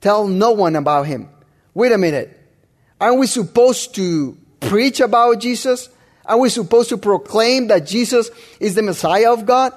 Tell 0.00 0.28
no 0.28 0.52
one 0.52 0.76
about 0.76 1.06
him. 1.06 1.28
Wait 1.74 1.92
a 1.92 1.98
minute. 1.98 2.40
Aren't 3.00 3.18
we 3.18 3.26
supposed 3.26 3.94
to 3.96 4.38
preach 4.60 5.00
about 5.00 5.40
Jesus? 5.40 5.88
Are 6.24 6.38
we 6.38 6.48
supposed 6.48 6.88
to 6.88 6.96
proclaim 6.96 7.66
that 7.68 7.86
Jesus 7.86 8.30
is 8.60 8.74
the 8.74 8.82
Messiah 8.82 9.32
of 9.32 9.44
God? 9.44 9.72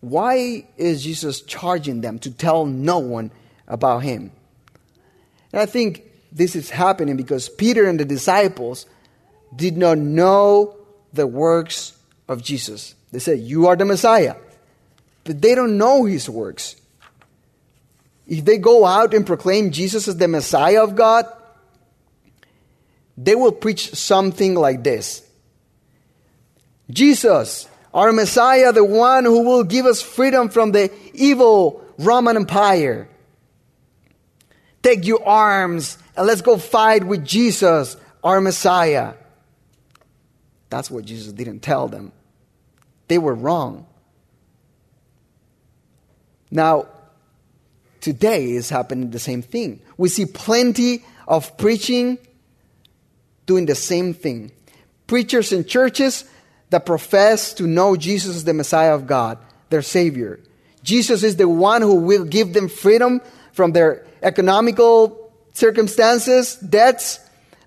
Why 0.00 0.66
is 0.76 1.02
Jesus 1.02 1.40
charging 1.40 2.00
them 2.00 2.18
to 2.20 2.30
tell 2.30 2.66
no 2.66 2.98
one 2.98 3.30
about 3.66 4.02
him? 4.02 4.30
And 5.52 5.62
I 5.62 5.66
think 5.66 6.02
this 6.30 6.54
is 6.54 6.70
happening 6.70 7.16
because 7.16 7.48
Peter 7.48 7.88
and 7.88 7.98
the 7.98 8.04
disciples 8.04 8.86
did 9.54 9.76
not 9.76 9.98
know 9.98 10.76
the 11.12 11.26
works 11.26 11.96
of 12.28 12.42
Jesus. 12.42 12.94
They 13.10 13.18
said, 13.18 13.38
You 13.40 13.68
are 13.68 13.76
the 13.76 13.84
Messiah. 13.84 14.36
But 15.24 15.40
they 15.40 15.54
don't 15.54 15.78
know 15.78 16.04
his 16.04 16.28
works. 16.28 16.76
If 18.26 18.44
they 18.44 18.58
go 18.58 18.84
out 18.84 19.14
and 19.14 19.26
proclaim 19.26 19.70
Jesus 19.70 20.08
as 20.08 20.16
the 20.16 20.28
Messiah 20.28 20.82
of 20.82 20.96
God, 20.96 21.26
they 23.16 23.34
will 23.34 23.52
preach 23.52 23.94
something 23.94 24.54
like 24.54 24.82
this 24.84 25.22
Jesus, 26.90 27.68
our 27.94 28.12
Messiah, 28.12 28.72
the 28.72 28.84
one 28.84 29.24
who 29.24 29.42
will 29.42 29.64
give 29.64 29.86
us 29.86 30.02
freedom 30.02 30.48
from 30.48 30.72
the 30.72 30.92
evil 31.14 31.84
Roman 31.98 32.36
Empire. 32.36 33.08
Take 34.82 35.04
your 35.06 35.26
arms 35.26 35.98
and 36.16 36.26
let's 36.26 36.42
go 36.42 36.58
fight 36.58 37.04
with 37.04 37.24
Jesus, 37.24 37.96
our 38.22 38.40
Messiah. 38.40 39.14
That's 40.70 40.90
what 40.90 41.04
Jesus 41.04 41.32
didn't 41.32 41.60
tell 41.60 41.88
them. 41.88 42.12
They 43.08 43.18
were 43.18 43.34
wrong. 43.34 43.86
Now, 46.50 46.86
today 48.06 48.52
is 48.52 48.70
happening 48.70 49.10
the 49.10 49.18
same 49.18 49.42
thing. 49.42 49.80
We 49.96 50.08
see 50.08 50.26
plenty 50.26 51.04
of 51.26 51.58
preaching 51.58 52.18
doing 53.46 53.66
the 53.66 53.74
same 53.74 54.14
thing. 54.14 54.52
Preachers 55.08 55.50
in 55.50 55.64
churches 55.64 56.24
that 56.70 56.86
profess 56.86 57.52
to 57.54 57.66
know 57.66 57.96
Jesus 57.96 58.36
as 58.36 58.44
the 58.44 58.54
Messiah 58.54 58.94
of 58.94 59.08
God, 59.08 59.38
their 59.70 59.82
Savior. 59.82 60.38
Jesus 60.84 61.24
is 61.24 61.34
the 61.34 61.48
one 61.48 61.82
who 61.82 61.96
will 61.96 62.24
give 62.24 62.52
them 62.52 62.68
freedom 62.68 63.20
from 63.50 63.72
their 63.72 64.06
economical 64.22 65.32
circumstances, 65.52 66.54
debts, 66.54 67.18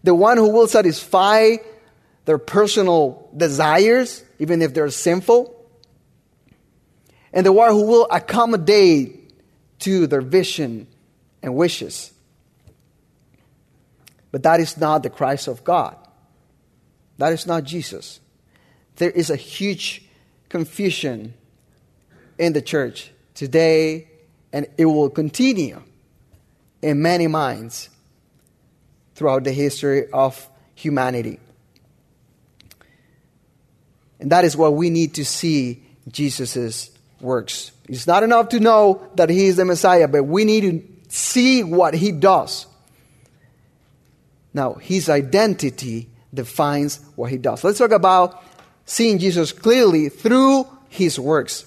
the 0.06 0.16
one 0.16 0.38
who 0.38 0.48
will 0.48 0.70
satisfy 0.70 1.58
their 2.24 2.38
personal 2.38 3.28
desires, 3.36 4.24
even 4.40 4.62
if 4.62 4.74
they're 4.74 4.90
sinful, 4.90 5.54
and 7.34 7.46
the 7.46 7.52
one 7.52 7.72
who 7.72 7.86
will 7.86 8.08
accommodate 8.10 9.19
to 9.80 10.08
their 10.08 10.22
vision 10.22 10.88
and 11.42 11.56
wishes. 11.56 12.12
But 14.32 14.44
that 14.44 14.60
is 14.60 14.78
not 14.78 15.04
the 15.04 15.10
Christ 15.10 15.48
of 15.48 15.64
God. 15.64 15.96
That 17.18 17.34
is 17.34 17.48
not 17.48 17.64
Jesus. 17.64 18.20
There 18.98 19.10
is 19.10 19.30
a 19.30 19.36
huge 19.36 20.04
confusion 20.50 21.34
in 22.38 22.54
the 22.54 22.62
church 22.62 23.12
today, 23.34 24.08
and 24.54 24.68
it 24.78 24.86
will 24.86 25.10
continue 25.10 25.82
in 26.82 27.02
many 27.02 27.28
minds 27.28 27.90
throughout 29.16 29.44
the 29.44 29.52
history 29.52 30.10
of 30.12 30.50
humanity. 30.76 31.40
And 34.20 34.32
that 34.32 34.46
is 34.46 34.56
what 34.56 34.74
we 34.74 34.90
need 34.90 35.16
to 35.16 35.26
see 35.26 35.84
Jesus' 36.10 36.92
works. 37.22 37.72
It's 37.88 38.08
not 38.08 38.24
enough 38.24 38.50
to 38.50 38.60
know 38.60 39.08
that 39.16 39.30
he 39.30 39.48
is 39.48 39.56
the 39.56 39.66
Messiah, 39.66 40.08
but 40.08 40.24
we 40.24 40.46
need 40.46 40.62
to 40.62 41.14
see 41.14 41.64
what 41.64 41.94
he 41.94 42.12
does. 42.12 42.66
Now, 44.54 44.74
his 44.74 45.10
identity 45.10 46.10
defines 46.34 47.00
what 47.16 47.32
he 47.32 47.38
does. 47.38 47.64
Let's 47.64 47.80
talk 47.80 47.92
about 47.92 48.44
seeing 48.86 49.20
Jesus 49.20 49.52
clearly 49.52 50.10
through 50.10 50.68
his 50.90 51.20
works. 51.20 51.66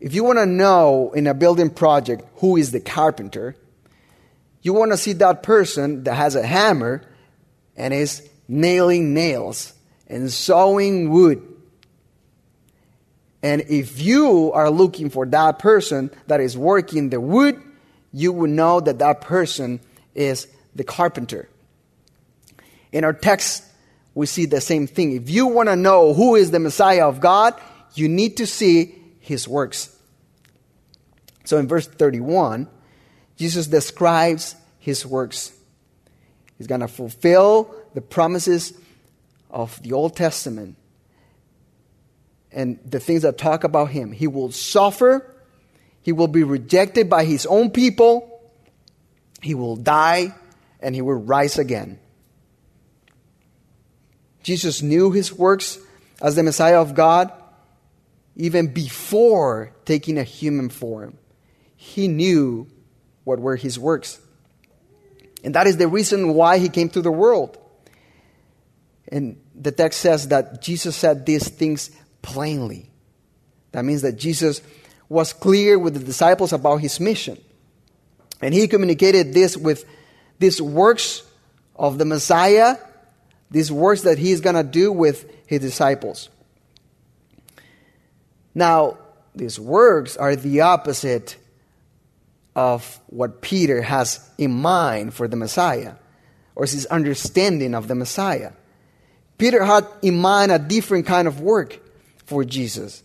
if 0.00 0.14
you 0.14 0.24
want 0.24 0.38
to 0.38 0.46
know 0.46 1.12
in 1.12 1.26
a 1.26 1.34
building 1.34 1.70
project 1.70 2.24
who 2.36 2.56
is 2.56 2.70
the 2.70 2.80
carpenter, 2.80 3.56
you 4.62 4.72
want 4.72 4.92
to 4.92 4.96
see 4.96 5.12
that 5.14 5.42
person 5.42 6.04
that 6.04 6.14
has 6.14 6.34
a 6.34 6.46
hammer 6.46 7.02
and 7.76 7.92
is 7.92 8.28
nailing 8.46 9.14
nails 9.14 9.72
and 10.06 10.30
sawing 10.30 11.10
wood. 11.10 11.42
And 13.42 13.62
if 13.68 14.00
you 14.00 14.52
are 14.52 14.70
looking 14.70 15.10
for 15.10 15.26
that 15.26 15.58
person 15.58 16.10
that 16.26 16.40
is 16.40 16.56
working 16.56 17.10
the 17.10 17.20
wood, 17.20 17.62
you 18.12 18.32
will 18.32 18.50
know 18.50 18.80
that 18.80 18.98
that 18.98 19.20
person 19.20 19.80
is 20.14 20.48
the 20.74 20.84
carpenter. 20.84 21.48
In 22.90 23.04
our 23.04 23.12
text, 23.12 23.64
we 24.14 24.26
see 24.26 24.46
the 24.46 24.60
same 24.60 24.86
thing. 24.86 25.12
If 25.12 25.30
you 25.30 25.46
want 25.46 25.68
to 25.68 25.76
know 25.76 26.14
who 26.14 26.34
is 26.34 26.50
the 26.50 26.58
Messiah 26.58 27.06
of 27.06 27.20
God, 27.20 27.54
you 27.94 28.08
need 28.08 28.38
to 28.38 28.46
see 28.46 28.94
his 29.20 29.46
works. 29.46 29.94
So 31.44 31.58
in 31.58 31.68
verse 31.68 31.86
31, 31.86 32.68
Jesus 33.36 33.68
describes 33.68 34.56
his 34.78 35.06
works. 35.06 35.52
He's 36.56 36.66
going 36.66 36.80
to 36.80 36.88
fulfill 36.88 37.74
the 37.94 38.00
promises 38.00 38.72
of 39.50 39.80
the 39.82 39.92
Old 39.92 40.16
Testament 40.16 40.76
and 42.58 42.80
the 42.84 42.98
things 42.98 43.22
that 43.22 43.38
talk 43.38 43.62
about 43.62 43.90
him. 43.90 44.10
He 44.10 44.26
will 44.26 44.50
suffer, 44.50 45.32
he 46.02 46.10
will 46.10 46.26
be 46.26 46.42
rejected 46.42 47.08
by 47.08 47.24
his 47.24 47.46
own 47.46 47.70
people, 47.70 48.42
he 49.40 49.54
will 49.54 49.76
die, 49.76 50.34
and 50.80 50.92
he 50.92 51.00
will 51.00 51.14
rise 51.14 51.56
again. 51.56 52.00
Jesus 54.42 54.82
knew 54.82 55.12
his 55.12 55.32
works 55.32 55.78
as 56.20 56.34
the 56.34 56.42
Messiah 56.42 56.80
of 56.80 56.96
God 56.96 57.32
even 58.34 58.72
before 58.72 59.72
taking 59.84 60.18
a 60.18 60.24
human 60.24 60.68
form. 60.68 61.16
He 61.76 62.08
knew 62.08 62.66
what 63.22 63.38
were 63.38 63.54
his 63.54 63.78
works. 63.78 64.20
And 65.44 65.54
that 65.54 65.68
is 65.68 65.76
the 65.76 65.86
reason 65.86 66.34
why 66.34 66.58
he 66.58 66.68
came 66.68 66.88
to 66.88 67.02
the 67.02 67.12
world. 67.12 67.56
And 69.06 69.40
the 69.54 69.70
text 69.70 70.00
says 70.00 70.26
that 70.28 70.60
Jesus 70.60 70.96
said 70.96 71.24
these 71.24 71.48
things 71.48 71.92
plainly. 72.22 72.90
That 73.72 73.84
means 73.84 74.02
that 74.02 74.16
Jesus 74.16 74.62
was 75.08 75.32
clear 75.32 75.78
with 75.78 75.94
the 75.94 76.00
disciples 76.00 76.52
about 76.52 76.76
his 76.76 77.00
mission. 77.00 77.38
And 78.40 78.54
he 78.54 78.68
communicated 78.68 79.34
this 79.34 79.56
with 79.56 79.84
these 80.38 80.60
works 80.60 81.22
of 81.74 81.98
the 81.98 82.04
Messiah, 82.04 82.76
these 83.50 83.72
works 83.72 84.02
that 84.02 84.18
he's 84.18 84.40
going 84.40 84.56
to 84.56 84.62
do 84.62 84.92
with 84.92 85.30
his 85.46 85.60
disciples. 85.60 86.28
Now, 88.54 88.98
these 89.34 89.58
works 89.58 90.16
are 90.16 90.36
the 90.36 90.62
opposite 90.62 91.36
of 92.54 93.00
what 93.06 93.40
Peter 93.40 93.82
has 93.82 94.28
in 94.36 94.50
mind 94.50 95.14
for 95.14 95.28
the 95.28 95.36
Messiah, 95.36 95.94
or 96.56 96.64
his 96.64 96.86
understanding 96.86 97.74
of 97.74 97.86
the 97.86 97.94
Messiah. 97.94 98.52
Peter 99.38 99.64
had 99.64 99.86
in 100.02 100.18
mind 100.18 100.50
a 100.50 100.58
different 100.58 101.06
kind 101.06 101.28
of 101.28 101.40
work 101.40 101.78
for 102.28 102.44
Jesus. 102.44 103.02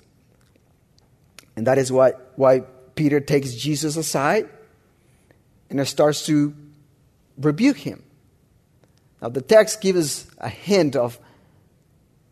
And 1.55 1.67
that 1.67 1.77
is 1.77 1.91
why, 1.91 2.11
why 2.35 2.63
Peter 2.95 3.21
takes 3.21 3.53
Jesus 3.53 3.95
aside 3.95 4.49
and 5.69 5.87
starts 5.87 6.25
to 6.25 6.53
rebuke 7.37 7.77
him. 7.77 8.03
Now, 9.21 9.29
the 9.29 9.41
text 9.41 9.79
gives 9.79 9.99
us 9.99 10.27
a 10.37 10.49
hint 10.49 10.97
of 10.97 11.17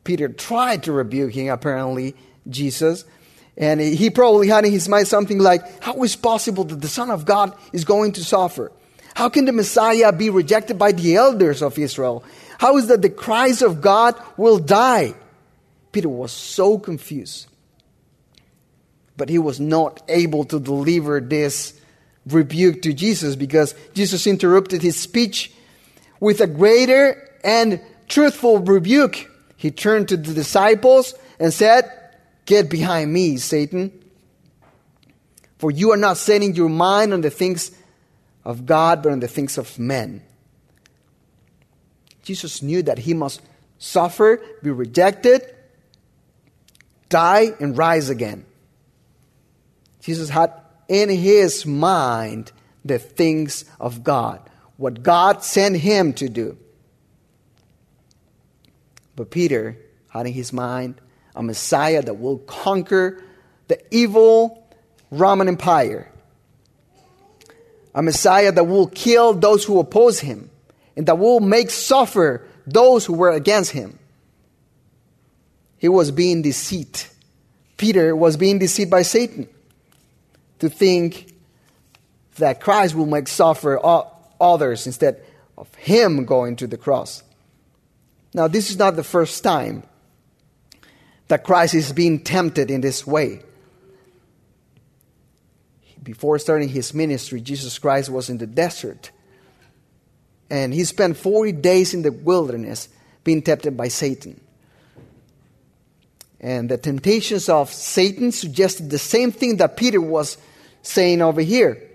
Peter 0.04 0.28
tried 0.28 0.84
to 0.84 0.92
rebuke 0.92 1.32
him, 1.32 1.48
apparently, 1.48 2.16
Jesus. 2.50 3.06
And 3.56 3.80
he 3.80 4.10
probably 4.10 4.48
had 4.48 4.66
in 4.66 4.72
his 4.72 4.90
mind 4.90 5.08
something 5.08 5.40
like, 5.40 5.82
How 5.82 6.04
is 6.04 6.16
possible 6.16 6.66
that 6.66 6.82
the 6.82 6.88
Son 6.90 7.10
of 7.10 7.24
God 7.24 7.56
is 7.72 7.86
going 7.86 8.14
to 8.14 8.24
suffer? 8.24 8.72
How 9.14 9.30
can 9.30 9.46
the 9.46 9.54
Messiah 9.54 10.12
be 10.12 10.30
rejected 10.30 10.77
by 10.77 10.92
the 10.92 11.16
elders 11.16 11.62
of 11.62 11.77
Israel? 11.77 12.24
How 12.58 12.77
is 12.77 12.88
that 12.88 13.01
the 13.01 13.10
Christ 13.10 13.62
of 13.62 13.80
God 13.80 14.16
will 14.36 14.58
die? 14.58 15.14
Peter 15.92 16.10
was 16.10 16.32
so 16.32 16.77
confused. 16.77 17.48
But 19.18 19.30
he 19.30 19.38
was 19.38 19.60
not 19.60 20.01
able 20.08 20.46
to 20.46 20.60
deliver 20.60 21.20
this 21.20 21.80
rebuke 22.25 22.82
to 22.84 22.94
Jesus 22.94 23.36
because 23.36 23.75
Jesus 23.94 24.27
interrupted 24.27 24.82
his 24.82 24.98
speech 24.98 25.51
with 26.20 26.40
a 26.40 26.48
greater 26.48 27.30
and 27.44 27.82
truthful 28.08 28.60
rebuke. 28.60 29.30
He 29.58 29.72
turned 29.72 30.10
to 30.10 30.18
the 30.18 30.34
disciples 30.34 31.14
and 31.40 31.54
said, 31.54 31.92
Get 32.46 32.70
behind 32.70 33.14
me, 33.14 33.38
Satan. 33.38 33.92
For 35.60 35.70
you 35.70 35.92
are 35.92 35.98
not 35.98 36.18
setting 36.18 36.56
your 36.56 36.70
mind 36.70 37.14
on 37.14 37.22
the 37.22 37.30
things 37.30 37.72
of 38.44 38.66
God, 38.66 39.04
but 39.04 39.12
on 39.12 39.20
the 39.20 39.27
things 39.27 39.58
of 39.58 39.77
men. 39.77 40.24
Jesus 42.24 42.62
knew 42.62 42.82
that 42.84 43.00
he 43.00 43.14
must 43.14 43.42
suffer, 43.77 44.42
be 44.64 44.72
rejected, 44.72 45.44
die, 47.12 47.54
and 47.60 47.78
rise 47.78 48.10
again. 48.10 48.46
Jesus 50.02 50.30
had 50.30 50.52
in 50.88 51.10
his 51.10 51.66
mind 51.66 52.52
the 52.84 52.98
things 52.98 53.66
of 53.80 54.04
God, 54.04 54.42
what 54.78 55.04
God 55.04 55.44
sent 55.44 55.78
him 55.78 56.14
to 56.14 56.28
do. 56.28 56.58
But 59.16 59.30
Peter 59.30 59.78
had 60.10 60.26
in 60.26 60.34
his 60.34 60.52
mind 60.52 61.00
a 61.36 61.44
Messiah 61.44 62.02
that 62.02 62.16
will 62.16 62.40
conquer 62.40 63.24
the 63.68 63.80
evil 63.94 64.68
Roman 65.12 65.48
Empire, 65.48 66.12
a 67.94 68.02
Messiah 68.02 68.52
that 68.52 68.64
will 68.64 68.88
kill 68.88 69.34
those 69.34 69.64
who 69.64 69.80
oppose 69.80 70.20
him 70.20 70.50
and 70.96 71.06
that 71.08 71.20
will 71.20 71.40
make 71.40 71.70
suffer 71.70 72.48
those 72.66 73.06
who 73.06 73.14
were 73.14 73.32
against 73.32 73.72
him. 73.72 74.00
He 75.81 75.89
was 75.89 76.11
being 76.11 76.44
deceived. 76.44 77.07
Peter 77.75 78.15
was 78.15 78.37
being 78.37 78.59
deceived 78.59 78.91
by 78.91 79.01
Satan 79.01 79.50
to 80.59 80.70
think 80.70 81.33
that 82.35 82.61
Christ 82.61 82.94
will 82.94 83.07
make 83.07 83.27
suffer 83.27 83.79
others 84.39 84.85
instead 84.85 85.25
of 85.57 85.74
him 85.74 86.25
going 86.25 86.55
to 86.57 86.67
the 86.67 86.77
cross. 86.77 87.24
Now, 88.31 88.48
this 88.48 88.70
is 88.70 88.77
not 88.77 88.96
the 88.96 89.03
first 89.03 89.44
time 89.44 89.81
that 91.29 91.44
Christ 91.44 91.74
is 91.74 91.91
being 91.91 92.24
tempted 92.24 92.70
in 92.70 92.81
this 92.81 93.07
way. 93.07 93.41
Before 96.03 96.37
starting 96.37 96.70
his 96.70 96.94
ministry, 96.94 97.41
Jesus 97.41 97.79
Christ 97.79 98.07
was 98.11 98.29
in 98.29 98.37
the 98.37 98.46
desert 98.46 99.09
and 100.51 100.75
he 100.75 100.83
spent 100.83 101.17
40 101.17 101.53
days 101.53 101.96
in 101.96 102.03
the 102.03 102.11
wilderness 102.11 102.87
being 103.24 103.41
tempted 103.41 103.75
by 103.75 103.87
Satan. 103.87 104.39
And 106.42 106.70
the 106.70 106.77
temptations 106.77 107.50
of 107.50 107.72
Satan 107.72 108.32
suggested 108.32 108.90
the 108.90 108.98
same 108.98 109.32
thing 109.32 109.58
that 109.58 109.77
Peter 109.77 110.01
was 110.01 110.40
saying 110.82 111.22
over 111.22 111.40
here. 111.40 111.88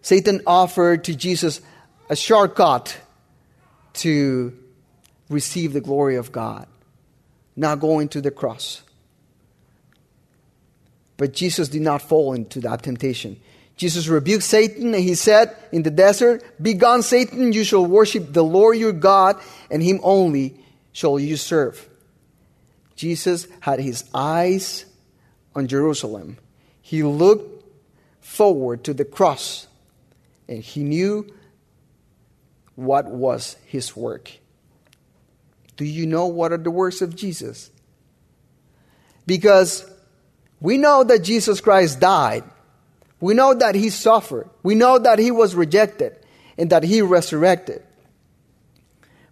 Satan 0.00 0.40
offered 0.46 1.04
to 1.04 1.14
Jesus 1.14 1.60
a 2.08 2.16
shortcut 2.16 2.96
to 3.92 4.56
receive 5.28 5.74
the 5.74 5.82
glory 5.82 6.16
of 6.16 6.32
God, 6.32 6.66
not 7.54 7.80
going 7.80 8.08
to 8.08 8.22
the 8.22 8.30
cross. 8.30 8.82
But 11.18 11.34
Jesus 11.34 11.68
did 11.68 11.82
not 11.82 12.00
fall 12.00 12.32
into 12.32 12.60
that 12.60 12.82
temptation. 12.82 13.38
Jesus 13.76 14.08
rebuked 14.08 14.42
Satan 14.42 14.94
and 14.94 15.04
he 15.04 15.14
said 15.14 15.54
in 15.70 15.82
the 15.82 15.90
desert, 15.90 16.42
Begone, 16.60 17.02
Satan, 17.02 17.52
you 17.52 17.62
shall 17.62 17.84
worship 17.84 18.32
the 18.32 18.42
Lord 18.42 18.78
your 18.78 18.92
God, 18.92 19.38
and 19.70 19.82
him 19.82 20.00
only 20.02 20.54
shall 20.92 21.18
you 21.18 21.36
serve. 21.36 21.89
Jesus 23.00 23.46
had 23.60 23.80
his 23.80 24.04
eyes 24.12 24.84
on 25.54 25.66
Jerusalem. 25.66 26.36
He 26.82 27.02
looked 27.02 27.64
forward 28.20 28.84
to 28.84 28.94
the 28.94 29.04
cross 29.04 29.66
and 30.48 30.62
he 30.62 30.82
knew 30.82 31.26
what 32.74 33.06
was 33.06 33.56
his 33.64 33.96
work. 33.96 34.30
Do 35.76 35.84
you 35.84 36.06
know 36.06 36.26
what 36.26 36.52
are 36.52 36.58
the 36.58 36.70
works 36.70 37.00
of 37.00 37.16
Jesus? 37.16 37.70
Because 39.26 39.90
we 40.60 40.76
know 40.76 41.04
that 41.04 41.20
Jesus 41.20 41.60
Christ 41.60 42.00
died 42.00 42.44
we 43.20 43.34
know 43.34 43.52
that 43.54 43.74
he 43.74 43.90
suffered. 43.90 44.48
We 44.62 44.74
know 44.74 44.98
that 44.98 45.18
he 45.18 45.30
was 45.30 45.54
rejected 45.54 46.16
and 46.56 46.70
that 46.70 46.82
he 46.82 47.02
resurrected. 47.02 47.82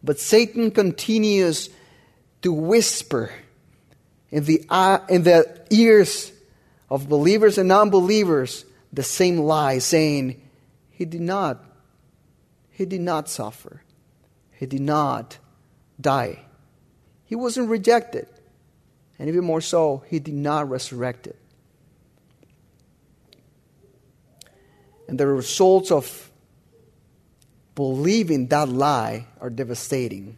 But 0.05 0.21
Satan 0.21 0.71
continues 0.71 1.71
to 2.43 2.53
whisper 2.53 3.33
in 4.31 4.45
the, 4.45 4.65
uh, 4.69 5.01
in 5.09 5.23
the 5.23 5.67
ears 5.71 6.33
of 6.91 7.09
believers 7.09 7.59
and 7.59 7.69
non 7.69 7.91
believers 7.91 8.65
the 8.93 9.03
same 9.03 9.39
lie, 9.39 9.79
saying, 9.79 10.41
He 10.91 11.05
did 11.05 11.21
not. 11.21 11.65
He 12.71 12.85
did 12.85 13.01
not 13.01 13.29
suffer. 13.29 13.83
He 14.53 14.67
did 14.67 14.81
not 14.81 15.39
die. 16.01 16.41
He 17.25 17.35
wasn't 17.35 17.69
rejected. 17.69 18.29
And 19.19 19.29
even 19.29 19.45
more 19.45 19.61
so, 19.61 20.05
he 20.09 20.21
did 20.21 20.35
not 20.35 20.71
resurrect 20.71 21.27
it. 21.27 21.37
And 25.09 25.19
the 25.19 25.27
results 25.27 25.91
of 25.91 26.31
believing 27.75 28.49
that 28.49 28.69
lie 28.69 29.27
are 29.41 29.51
devastating. 29.51 30.37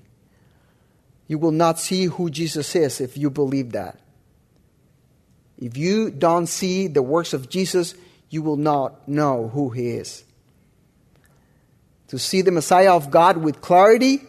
You 1.30 1.38
will 1.38 1.52
not 1.52 1.78
see 1.78 2.06
who 2.06 2.28
Jesus 2.28 2.74
is 2.74 3.00
if 3.00 3.16
you 3.16 3.30
believe 3.30 3.70
that. 3.70 4.00
If 5.56 5.76
you 5.76 6.10
don't 6.10 6.48
see 6.48 6.88
the 6.88 7.04
works 7.04 7.32
of 7.32 7.48
Jesus, 7.48 7.94
you 8.30 8.42
will 8.42 8.56
not 8.56 9.06
know 9.08 9.46
who 9.46 9.70
he 9.70 9.90
is. 9.90 10.24
To 12.08 12.18
see 12.18 12.42
the 12.42 12.50
Messiah 12.50 12.96
of 12.96 13.12
God 13.12 13.36
with 13.36 13.60
clarity, 13.60 14.22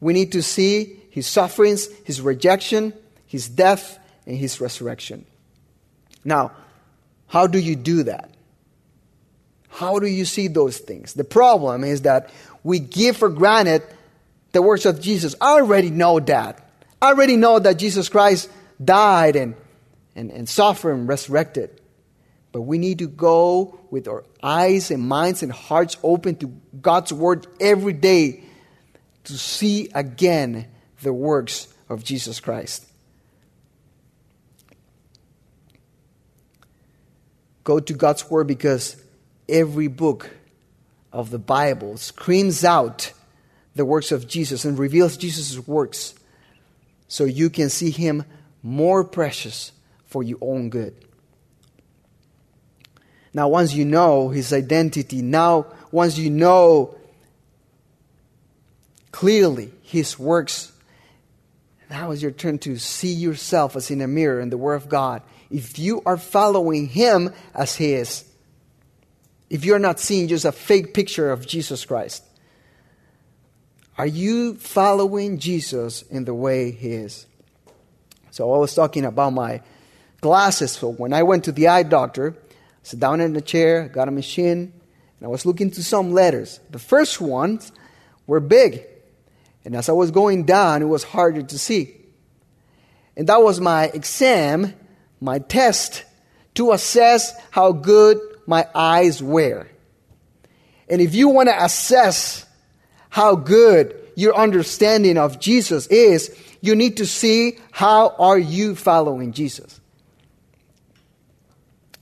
we 0.00 0.12
need 0.12 0.32
to 0.32 0.42
see 0.42 1.00
his 1.10 1.28
sufferings, 1.28 1.86
his 2.02 2.20
rejection, 2.20 2.94
his 3.26 3.48
death, 3.48 4.00
and 4.26 4.36
his 4.36 4.60
resurrection. 4.60 5.26
Now, 6.24 6.50
how 7.28 7.46
do 7.46 7.60
you 7.60 7.76
do 7.76 8.02
that? 8.02 8.28
How 9.68 10.00
do 10.00 10.08
you 10.08 10.24
see 10.24 10.48
those 10.48 10.78
things? 10.78 11.14
The 11.14 11.22
problem 11.22 11.84
is 11.84 12.02
that 12.02 12.28
we 12.64 12.80
give 12.80 13.18
for 13.18 13.28
granted 13.28 13.84
the 14.52 14.62
works 14.62 14.84
of 14.84 15.00
Jesus. 15.00 15.34
I 15.40 15.52
already 15.52 15.90
know 15.90 16.20
that. 16.20 16.66
I 17.00 17.08
already 17.08 17.36
know 17.36 17.58
that 17.58 17.78
Jesus 17.78 18.08
Christ 18.08 18.50
died 18.82 19.36
and, 19.36 19.54
and, 20.14 20.30
and 20.30 20.48
suffered 20.48 20.92
and 20.92 21.08
resurrected. 21.08 21.80
But 22.52 22.62
we 22.62 22.78
need 22.78 22.98
to 22.98 23.06
go 23.06 23.78
with 23.90 24.08
our 24.08 24.24
eyes 24.42 24.90
and 24.90 25.02
minds 25.02 25.42
and 25.42 25.52
hearts 25.52 25.96
open 26.02 26.36
to 26.36 26.52
God's 26.80 27.12
Word 27.12 27.46
every 27.60 27.92
day 27.92 28.42
to 29.24 29.38
see 29.38 29.88
again 29.94 30.66
the 31.02 31.12
works 31.12 31.72
of 31.88 32.02
Jesus 32.02 32.40
Christ. 32.40 32.86
Go 37.62 37.78
to 37.78 37.92
God's 37.92 38.28
Word 38.28 38.46
because 38.48 39.00
every 39.48 39.86
book 39.86 40.30
of 41.12 41.30
the 41.30 41.38
Bible 41.38 41.96
screams 41.96 42.64
out 42.64 43.12
the 43.80 43.84
works 43.86 44.12
of 44.12 44.28
Jesus 44.28 44.66
and 44.66 44.78
reveals 44.78 45.16
Jesus' 45.16 45.58
works 45.66 46.14
so 47.08 47.24
you 47.24 47.48
can 47.48 47.70
see 47.70 47.90
him 47.90 48.26
more 48.62 49.02
precious 49.02 49.72
for 50.04 50.22
your 50.22 50.36
own 50.42 50.68
good. 50.68 50.94
Now, 53.32 53.48
once 53.48 53.72
you 53.72 53.86
know 53.86 54.28
his 54.28 54.52
identity, 54.52 55.22
now, 55.22 55.64
once 55.90 56.18
you 56.18 56.28
know 56.28 56.94
clearly 59.12 59.72
his 59.80 60.18
works, 60.18 60.72
now 61.88 62.10
is 62.10 62.20
your 62.20 62.32
turn 62.32 62.58
to 62.58 62.76
see 62.76 63.14
yourself 63.14 63.76
as 63.76 63.90
in 63.90 64.02
a 64.02 64.06
mirror 64.06 64.40
in 64.40 64.50
the 64.50 64.58
Word 64.58 64.74
of 64.74 64.90
God. 64.90 65.22
If 65.50 65.78
you 65.78 66.02
are 66.04 66.18
following 66.18 66.86
him 66.86 67.32
as 67.54 67.76
he 67.76 67.94
is, 67.94 68.26
if 69.48 69.64
you're 69.64 69.78
not 69.78 69.98
seeing 69.98 70.28
just 70.28 70.44
a 70.44 70.52
fake 70.52 70.92
picture 70.92 71.30
of 71.30 71.46
Jesus 71.46 71.86
Christ, 71.86 72.24
are 74.00 74.06
you 74.06 74.54
following 74.54 75.38
Jesus 75.38 76.00
in 76.00 76.24
the 76.24 76.32
way 76.32 76.70
He 76.70 76.92
is? 76.92 77.26
So 78.30 78.50
I 78.50 78.56
was 78.56 78.74
talking 78.74 79.04
about 79.04 79.34
my 79.34 79.60
glasses. 80.22 80.72
So 80.72 80.90
when 80.90 81.12
I 81.12 81.22
went 81.22 81.44
to 81.44 81.52
the 81.52 81.68
eye 81.68 81.82
doctor, 81.82 82.34
I 82.34 82.54
sat 82.82 82.98
down 82.98 83.20
in 83.20 83.34
the 83.34 83.42
chair, 83.42 83.88
got 83.88 84.08
a 84.08 84.10
machine, 84.10 84.72
and 85.18 85.22
I 85.22 85.26
was 85.26 85.44
looking 85.44 85.70
to 85.72 85.84
some 85.84 86.12
letters. 86.12 86.60
The 86.70 86.78
first 86.78 87.20
ones 87.20 87.72
were 88.26 88.40
big. 88.40 88.86
And 89.66 89.76
as 89.76 89.90
I 89.90 89.92
was 89.92 90.10
going 90.10 90.44
down, 90.44 90.80
it 90.80 90.86
was 90.86 91.04
harder 91.04 91.42
to 91.42 91.58
see. 91.58 91.94
And 93.18 93.28
that 93.28 93.42
was 93.42 93.60
my 93.60 93.88
exam, 93.88 94.72
my 95.20 95.40
test 95.40 96.04
to 96.54 96.72
assess 96.72 97.34
how 97.50 97.72
good 97.72 98.18
my 98.46 98.66
eyes 98.74 99.22
were. 99.22 99.68
And 100.88 101.02
if 101.02 101.14
you 101.14 101.28
want 101.28 101.50
to 101.50 101.64
assess 101.64 102.46
how 103.10 103.36
good 103.36 103.96
your 104.16 104.34
understanding 104.34 105.18
of 105.18 105.38
Jesus 105.38 105.86
is, 105.88 106.34
you 106.60 106.74
need 106.74 106.96
to 106.96 107.06
see 107.06 107.58
how 107.70 108.14
are 108.18 108.38
you 108.38 108.74
following 108.74 109.32
Jesus. 109.32 109.80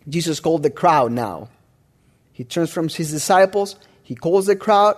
Jesus 0.09 0.40
called 0.40 0.62
the 0.62 0.71
crowd 0.71 1.12
now. 1.12 1.49
He 2.33 2.44
turns 2.44 2.71
from 2.71 2.88
his 2.88 3.11
disciples, 3.11 3.77
he 4.03 4.14
calls 4.14 4.47
the 4.47 4.57
crowd 4.57 4.97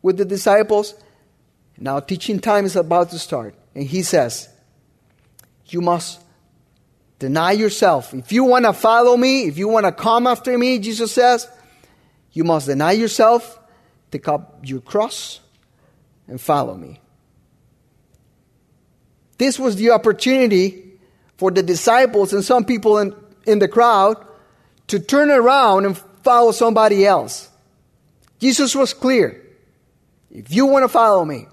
with 0.00 0.16
the 0.16 0.24
disciples. 0.24 0.94
Now 1.76 2.00
teaching 2.00 2.38
time 2.38 2.64
is 2.64 2.76
about 2.76 3.10
to 3.10 3.18
start. 3.18 3.54
And 3.74 3.84
he 3.84 4.02
says, 4.02 4.48
You 5.66 5.80
must 5.80 6.20
deny 7.18 7.52
yourself. 7.52 8.14
If 8.14 8.32
you 8.32 8.44
want 8.44 8.64
to 8.64 8.72
follow 8.72 9.16
me, 9.16 9.44
if 9.46 9.58
you 9.58 9.68
want 9.68 9.86
to 9.86 9.92
come 9.92 10.26
after 10.26 10.56
me, 10.56 10.78
Jesus 10.78 11.12
says, 11.12 11.48
you 12.34 12.44
must 12.44 12.66
deny 12.66 12.92
yourself, 12.92 13.58
take 14.14 14.28
up 14.28 14.60
your 14.62 14.80
cross, 14.80 15.40
and 16.28 16.40
follow 16.40 16.74
me. 16.74 17.00
This 19.38 19.58
was 19.58 19.74
the 19.74 19.90
opportunity 19.90 20.92
for 21.36 21.50
the 21.50 21.62
disciples 21.62 22.32
and 22.32 22.44
some 22.44 22.64
people 22.64 22.98
in, 22.98 23.12
in 23.44 23.58
the 23.58 23.66
crowd 23.66 24.24
to 24.86 25.00
turn 25.00 25.30
around 25.30 25.84
and 25.84 25.98
follow 26.22 26.52
somebody 26.52 27.04
else. 27.04 27.50
Jesus 28.38 28.74
was 28.74 28.94
clear. 28.94 29.42
If 30.30 30.52
you 30.52 30.66
want 30.66 30.84
to 30.84 30.88
follow 30.88 31.24
me, 31.24 31.46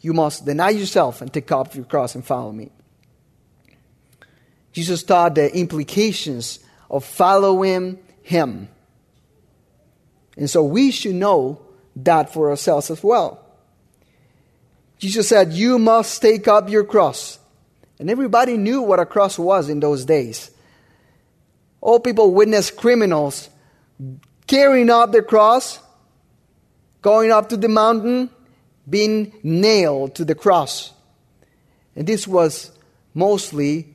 you 0.00 0.14
must 0.14 0.46
deny 0.46 0.70
yourself 0.70 1.20
and 1.20 1.32
take 1.32 1.52
up 1.52 1.74
your 1.74 1.84
cross 1.84 2.14
and 2.14 2.24
follow 2.24 2.50
me. 2.50 2.70
Jesus 4.72 5.02
taught 5.02 5.34
the 5.34 5.54
implications 5.54 6.60
of 6.90 7.04
following 7.04 7.98
him. 8.22 8.68
And 10.36 10.48
so 10.48 10.62
we 10.62 10.90
should 10.90 11.14
know 11.14 11.60
that 11.96 12.32
for 12.32 12.50
ourselves 12.50 12.90
as 12.90 13.02
well. 13.02 13.44
Jesus 14.98 15.28
said, 15.28 15.52
You 15.52 15.78
must 15.78 16.22
take 16.22 16.48
up 16.48 16.70
your 16.70 16.84
cross. 16.84 17.38
And 17.98 18.10
everybody 18.10 18.56
knew 18.56 18.82
what 18.82 19.00
a 19.00 19.06
cross 19.06 19.38
was 19.38 19.68
in 19.68 19.80
those 19.80 20.04
days. 20.04 20.50
All 21.80 22.00
people 22.00 22.32
witnessed 22.32 22.76
criminals 22.76 23.50
carrying 24.46 24.90
up 24.90 25.12
their 25.12 25.22
cross, 25.22 25.78
going 27.00 27.30
up 27.30 27.48
to 27.50 27.56
the 27.56 27.68
mountain, 27.68 28.30
being 28.88 29.32
nailed 29.42 30.14
to 30.16 30.24
the 30.24 30.34
cross. 30.34 30.92
And 31.94 32.06
this 32.06 32.26
was 32.26 32.70
mostly 33.14 33.94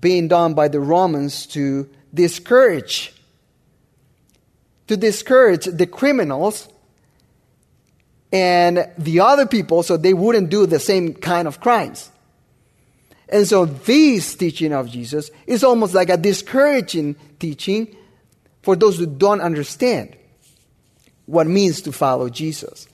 being 0.00 0.28
done 0.28 0.54
by 0.54 0.68
the 0.68 0.80
Romans 0.80 1.46
to 1.46 1.88
discourage 2.12 3.12
to 4.86 4.96
discourage 4.96 5.64
the 5.64 5.86
criminals 5.86 6.68
and 8.32 8.90
the 8.98 9.20
other 9.20 9.46
people 9.46 9.82
so 9.82 9.96
they 9.96 10.14
wouldn't 10.14 10.50
do 10.50 10.66
the 10.66 10.78
same 10.78 11.14
kind 11.14 11.48
of 11.48 11.60
crimes. 11.60 12.10
And 13.28 13.46
so 13.46 13.64
this 13.64 14.34
teaching 14.36 14.72
of 14.72 14.88
Jesus 14.88 15.30
is 15.46 15.64
almost 15.64 15.94
like 15.94 16.10
a 16.10 16.16
discouraging 16.16 17.16
teaching 17.38 17.94
for 18.62 18.76
those 18.76 18.98
who 18.98 19.06
don't 19.06 19.40
understand 19.40 20.16
what 21.26 21.46
it 21.46 21.50
means 21.50 21.80
to 21.82 21.92
follow 21.92 22.28
Jesus. 22.28 22.88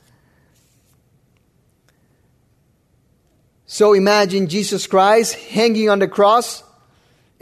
So 3.66 3.94
imagine 3.94 4.48
Jesus 4.48 4.87
Christ 4.87 5.35
hanging 5.35 5.88
on 5.88 5.98
the 5.98 6.09
cross 6.09 6.62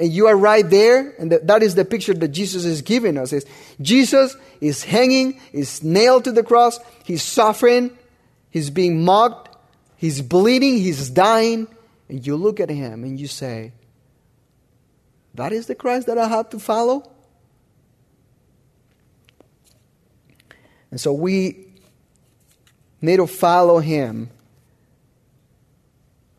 and 0.01 0.11
you 0.11 0.29
are 0.29 0.37
right 0.37 0.69
there, 0.69 1.11
and 1.19 1.31
that 1.31 1.63
is 1.63 1.75
the 1.75 1.85
picture 1.85 2.15
that 2.15 2.29
Jesus 2.29 2.65
is 2.65 2.81
giving 2.81 3.19
us. 3.19 3.35
Is 3.35 3.45
Jesus 3.83 4.35
is 4.59 4.83
hanging, 4.83 5.39
is 5.53 5.85
nailed 5.85 6.25
to 6.25 6.33
the 6.33 6.43
cross, 6.43 6.81
he's 7.05 7.23
suffering, 7.23 7.91
he's 8.49 8.71
being 8.71 9.05
mocked, 9.05 9.55
he's 9.99 10.23
bleeding, 10.23 10.79
he's 10.79 11.11
dying, 11.11 11.69
and 12.09 12.27
you 12.27 12.37
look 12.37 12.61
at 12.61 12.71
him 12.71 13.05
and 13.05 13.21
you 13.21 13.27
say, 13.27 13.73
That 15.35 15.53
is 15.53 15.67
the 15.67 15.75
Christ 15.75 16.07
that 16.07 16.17
I 16.17 16.29
have 16.29 16.49
to 16.51 16.59
follow? 16.59 17.13
And 20.91 20.99
so 20.99 21.13
we 21.13 21.67
need 23.03 23.19
to 23.19 23.27
follow 23.27 23.81
him 23.81 24.31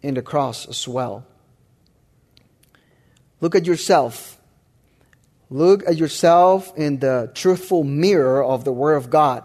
in 0.02 0.16
the 0.16 0.24
cross 0.24 0.68
as 0.68 0.88
well. 0.88 1.28
Look 3.42 3.56
at 3.56 3.66
yourself. 3.66 4.38
Look 5.50 5.86
at 5.88 5.98
yourself 5.98 6.72
in 6.78 7.00
the 7.00 7.30
truthful 7.34 7.84
mirror 7.84 8.44
of 8.44 8.64
the 8.64 8.72
Word 8.72 8.96
of 8.96 9.10
God 9.10 9.44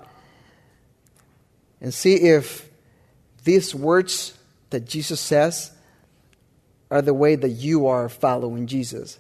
and 1.81 1.93
see 1.93 2.15
if 2.15 2.69
these 3.43 3.75
words 3.75 4.37
that 4.71 4.85
Jesus 4.85 5.21
says 5.21 5.73
are 6.91 7.03
the 7.03 7.15
way 7.15 7.35
that 7.35 7.49
you 7.49 7.89
are 7.89 8.09
following 8.09 8.67
Jesus. 8.67 9.19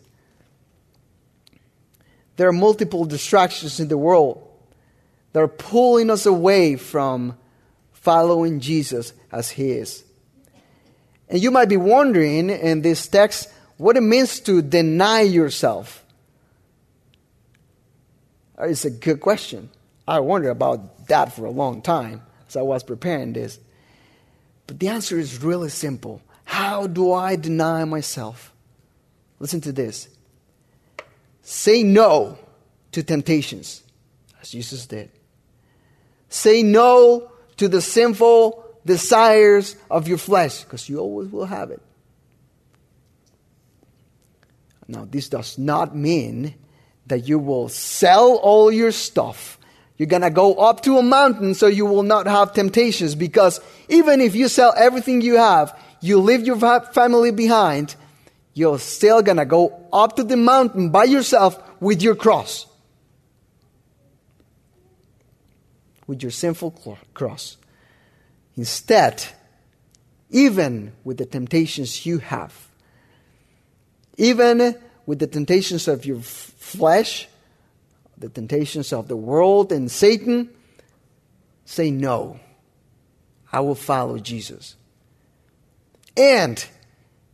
There 2.36 2.48
are 2.48 2.52
multiple 2.52 3.04
distractions 3.04 3.80
in 3.80 3.88
the 3.88 3.98
world 3.98 4.46
that 5.32 5.42
are 5.42 5.48
pulling 5.48 6.10
us 6.10 6.26
away 6.26 6.76
from 6.76 7.36
following 7.92 8.60
Jesus 8.60 9.12
as 9.32 9.50
He 9.50 9.72
is. 9.72 10.04
And 11.28 11.42
you 11.42 11.50
might 11.50 11.68
be 11.68 11.76
wondering 11.76 12.50
in 12.50 12.82
this 12.82 13.08
text 13.08 13.50
what 13.76 13.96
it 13.96 14.02
means 14.02 14.40
to 14.40 14.62
deny 14.62 15.20
yourself. 15.20 16.04
It's 18.58 18.84
a 18.84 18.90
good 18.90 19.20
question. 19.20 19.68
I 20.08 20.20
wondered 20.20 20.50
about 20.50 21.08
that 21.08 21.32
for 21.32 21.44
a 21.44 21.50
long 21.50 21.82
time 21.82 22.22
as 22.48 22.56
I 22.56 22.62
was 22.62 22.82
preparing 22.82 23.32
this. 23.32 23.58
But 24.66 24.80
the 24.80 24.88
answer 24.88 25.18
is 25.18 25.42
really 25.42 25.68
simple. 25.68 26.22
How 26.44 26.86
do 26.86 27.12
I 27.12 27.36
deny 27.36 27.84
myself? 27.84 28.52
Listen 29.38 29.60
to 29.62 29.72
this. 29.72 30.08
Say 31.42 31.82
no 31.82 32.38
to 32.92 33.02
temptations, 33.02 33.82
as 34.40 34.50
Jesus 34.50 34.86
did. 34.86 35.10
Say 36.28 36.62
no 36.62 37.30
to 37.58 37.68
the 37.68 37.80
sinful 37.80 38.64
desires 38.84 39.76
of 39.90 40.08
your 40.08 40.18
flesh, 40.18 40.64
because 40.64 40.88
you 40.88 40.98
always 40.98 41.28
will 41.28 41.44
have 41.44 41.70
it. 41.70 41.82
Now, 44.88 45.06
this 45.08 45.28
does 45.28 45.58
not 45.58 45.96
mean 45.96 46.54
that 47.06 47.28
you 47.28 47.38
will 47.38 47.68
sell 47.68 48.36
all 48.36 48.70
your 48.70 48.92
stuff. 48.92 49.58
You're 49.96 50.06
going 50.06 50.22
to 50.22 50.30
go 50.30 50.54
up 50.54 50.82
to 50.82 50.98
a 50.98 51.02
mountain 51.02 51.54
so 51.54 51.66
you 51.66 51.86
will 51.86 52.02
not 52.02 52.26
have 52.26 52.52
temptations 52.52 53.14
because 53.14 53.60
even 53.88 54.20
if 54.20 54.34
you 54.34 54.48
sell 54.48 54.74
everything 54.76 55.22
you 55.22 55.36
have, 55.36 55.78
you 56.00 56.20
leave 56.20 56.46
your 56.46 56.58
family 56.58 57.30
behind, 57.30 57.96
you're 58.54 58.78
still 58.78 59.22
going 59.22 59.38
to 59.38 59.44
go 59.44 59.86
up 59.92 60.16
to 60.16 60.24
the 60.24 60.36
mountain 60.36 60.90
by 60.90 61.04
yourself 61.04 61.58
with 61.80 62.02
your 62.02 62.14
cross. 62.14 62.66
With 66.06 66.22
your 66.22 66.30
sinful 66.30 66.98
cross. 67.14 67.56
Instead, 68.56 69.24
even 70.30 70.92
with 71.04 71.18
the 71.18 71.26
temptations 71.26 72.06
you 72.06 72.18
have, 72.18 72.65
even 74.16 74.76
with 75.06 75.18
the 75.18 75.26
temptations 75.26 75.88
of 75.88 76.04
your 76.04 76.20
flesh, 76.20 77.28
the 78.18 78.28
temptations 78.28 78.92
of 78.92 79.08
the 79.08 79.16
world 79.16 79.72
and 79.72 79.90
Satan, 79.90 80.50
say 81.64 81.90
no. 81.90 82.40
I 83.52 83.60
will 83.60 83.74
follow 83.74 84.18
Jesus. 84.18 84.76
And 86.16 86.64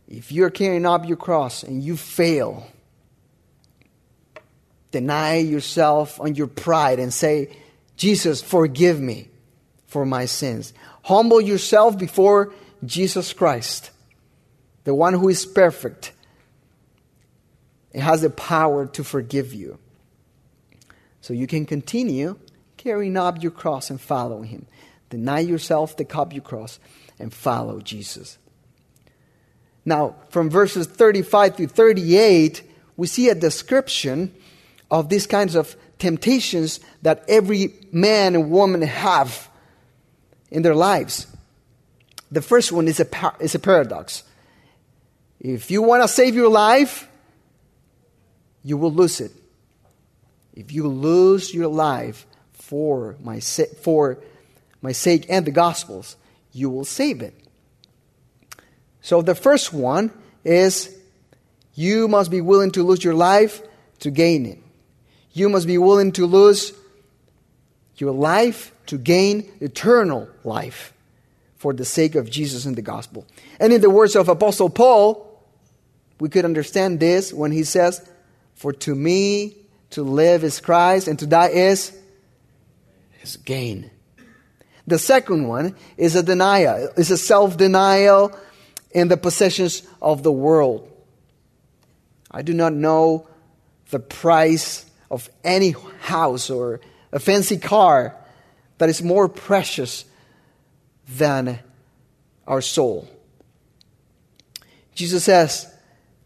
if 0.07 0.31
you're 0.31 0.49
carrying 0.49 0.85
up 0.85 1.07
your 1.07 1.17
cross 1.17 1.63
and 1.63 1.81
you 1.83 1.97
fail, 1.97 2.67
deny 4.91 5.37
yourself 5.37 6.19
on 6.21 6.35
your 6.35 6.47
pride 6.47 6.99
and 6.99 7.13
say, 7.13 7.55
Jesus, 7.97 8.41
forgive 8.41 8.99
me 8.99 9.29
for 9.87 10.05
my 10.05 10.25
sins. 10.25 10.73
Humble 11.03 11.41
yourself 11.41 11.97
before 11.97 12.53
Jesus 12.85 13.33
Christ, 13.33 13.91
the 14.83 14.93
one 14.93 15.13
who 15.13 15.29
is 15.29 15.45
perfect 15.45 16.12
and 17.93 18.01
has 18.01 18.21
the 18.21 18.29
power 18.29 18.85
to 18.87 19.03
forgive 19.03 19.53
you. 19.53 19.77
So 21.21 21.33
you 21.33 21.47
can 21.47 21.65
continue 21.65 22.37
carrying 22.77 23.15
up 23.15 23.41
your 23.41 23.51
cross 23.51 23.89
and 23.89 23.99
following 23.99 24.49
him. 24.49 24.65
Deny 25.09 25.39
yourself, 25.39 25.95
take 25.95 26.15
up 26.15 26.33
your 26.33 26.41
cross, 26.41 26.79
and 27.19 27.33
follow 27.33 27.79
Jesus. 27.79 28.37
Now, 29.85 30.15
from 30.29 30.49
verses 30.49 30.87
35 30.87 31.57
to 31.57 31.67
38, 31.67 32.63
we 32.97 33.07
see 33.07 33.29
a 33.29 33.35
description 33.35 34.33
of 34.89 35.09
these 35.09 35.27
kinds 35.27 35.55
of 35.55 35.75
temptations 35.99 36.79
that 37.01 37.23
every 37.27 37.73
man 37.91 38.35
and 38.35 38.51
woman 38.51 38.81
have 38.81 39.49
in 40.51 40.61
their 40.61 40.75
lives. 40.75 41.27
The 42.31 42.41
first 42.41 42.71
one 42.71 42.87
is 42.87 42.99
a, 42.99 43.05
par- 43.05 43.35
is 43.39 43.55
a 43.55 43.59
paradox. 43.59 44.23
If 45.39 45.71
you 45.71 45.81
want 45.81 46.03
to 46.03 46.07
save 46.07 46.35
your 46.35 46.49
life, 46.49 47.07
you 48.63 48.77
will 48.77 48.91
lose 48.91 49.19
it. 49.19 49.31
If 50.53 50.71
you 50.71 50.87
lose 50.87 51.53
your 51.53 51.67
life 51.67 52.25
for 52.53 53.15
my, 53.21 53.39
for 53.39 54.19
my 54.81 54.91
sake 54.91 55.25
and 55.29 55.45
the 55.45 55.51
Gospels, 55.51 56.15
you 56.51 56.69
will 56.69 56.85
save 56.85 57.21
it. 57.21 57.33
So 59.01 59.21
the 59.21 59.35
first 59.35 59.73
one 59.73 60.11
is 60.45 60.95
you 61.75 62.07
must 62.07 62.31
be 62.31 62.41
willing 62.41 62.71
to 62.71 62.83
lose 62.83 63.03
your 63.03 63.15
life 63.15 63.61
to 63.99 64.11
gain 64.11 64.45
it. 64.45 64.59
You 65.33 65.49
must 65.49 65.67
be 65.67 65.77
willing 65.77 66.11
to 66.13 66.25
lose 66.25 66.73
your 67.97 68.11
life 68.11 68.71
to 68.87 68.97
gain 68.97 69.51
eternal 69.59 70.29
life 70.43 70.93
for 71.57 71.73
the 71.73 71.85
sake 71.85 72.15
of 72.15 72.29
Jesus 72.29 72.65
and 72.65 72.75
the 72.75 72.81
gospel. 72.81 73.25
And 73.59 73.73
in 73.73 73.81
the 73.81 73.89
words 73.89 74.15
of 74.15 74.29
Apostle 74.29 74.69
Paul, 74.69 75.29
we 76.19 76.29
could 76.29 76.45
understand 76.45 76.99
this 76.99 77.33
when 77.33 77.51
he 77.51 77.63
says, 77.63 78.07
For 78.55 78.73
to 78.73 78.95
me 78.95 79.57
to 79.91 80.03
live 80.03 80.43
is 80.43 80.59
Christ 80.59 81.07
and 81.07 81.17
to 81.19 81.27
die 81.27 81.49
is, 81.49 81.97
is 83.21 83.37
gain. 83.37 83.89
The 84.85 84.99
second 84.99 85.47
one 85.47 85.75
is 85.97 86.15
a 86.15 86.23
denial, 86.23 86.89
is 86.97 87.09
a 87.09 87.17
self 87.17 87.57
denial 87.57 88.37
in 88.91 89.07
the 89.07 89.17
possessions 89.17 89.83
of 90.01 90.23
the 90.23 90.31
world. 90.31 90.89
I 92.29 92.41
do 92.41 92.53
not 92.53 92.73
know 92.73 93.27
the 93.91 93.99
price 93.99 94.85
of 95.09 95.29
any 95.43 95.75
house 96.01 96.49
or 96.49 96.81
a 97.11 97.19
fancy 97.19 97.57
car 97.57 98.15
that 98.79 98.89
is 98.89 99.03
more 99.03 99.29
precious 99.29 100.05
than 101.07 101.59
our 102.47 102.61
soul. 102.61 103.07
Jesus 104.95 105.23
says, 105.23 105.71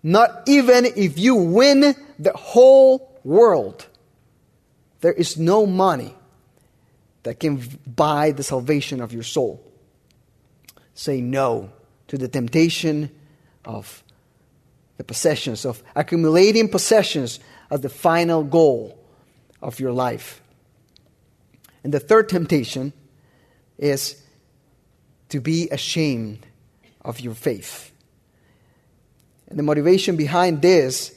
Not 0.02 0.44
even 0.48 0.86
if 0.86 1.20
you 1.20 1.36
win 1.36 1.96
the 2.20 2.34
whole 2.34 3.20
world, 3.24 3.86
there 5.02 5.14
is 5.14 5.38
no 5.38 5.66
money 5.66 6.14
that 7.24 7.40
can 7.40 7.62
buy 7.86 8.32
the 8.32 8.44
salvation 8.44 9.02
of 9.02 9.14
your 9.14 9.24
soul. 9.24 9.64
Say 10.94 11.22
no 11.22 11.72
to 12.08 12.18
the 12.18 12.28
temptation 12.28 13.12
of 13.66 14.04
the 14.98 15.04
possessions, 15.04 15.66
of 15.66 15.84
accumulating 15.96 16.70
possessions 16.70 17.40
as 17.70 17.82
the 17.82 17.90
final 17.90 18.44
goal 18.44 18.98
of 19.62 19.80
your 19.80 19.92
life. 19.92 20.42
And 21.84 21.94
the 21.94 22.00
third 22.00 22.30
temptation 22.30 22.94
is 23.78 24.22
to 25.30 25.40
be 25.40 25.70
ashamed 25.70 26.46
of 27.02 27.20
your 27.20 27.34
faith. 27.34 27.92
And 29.48 29.60
the 29.60 29.64
motivation 29.64 30.16
behind 30.16 30.62
this, 30.62 31.17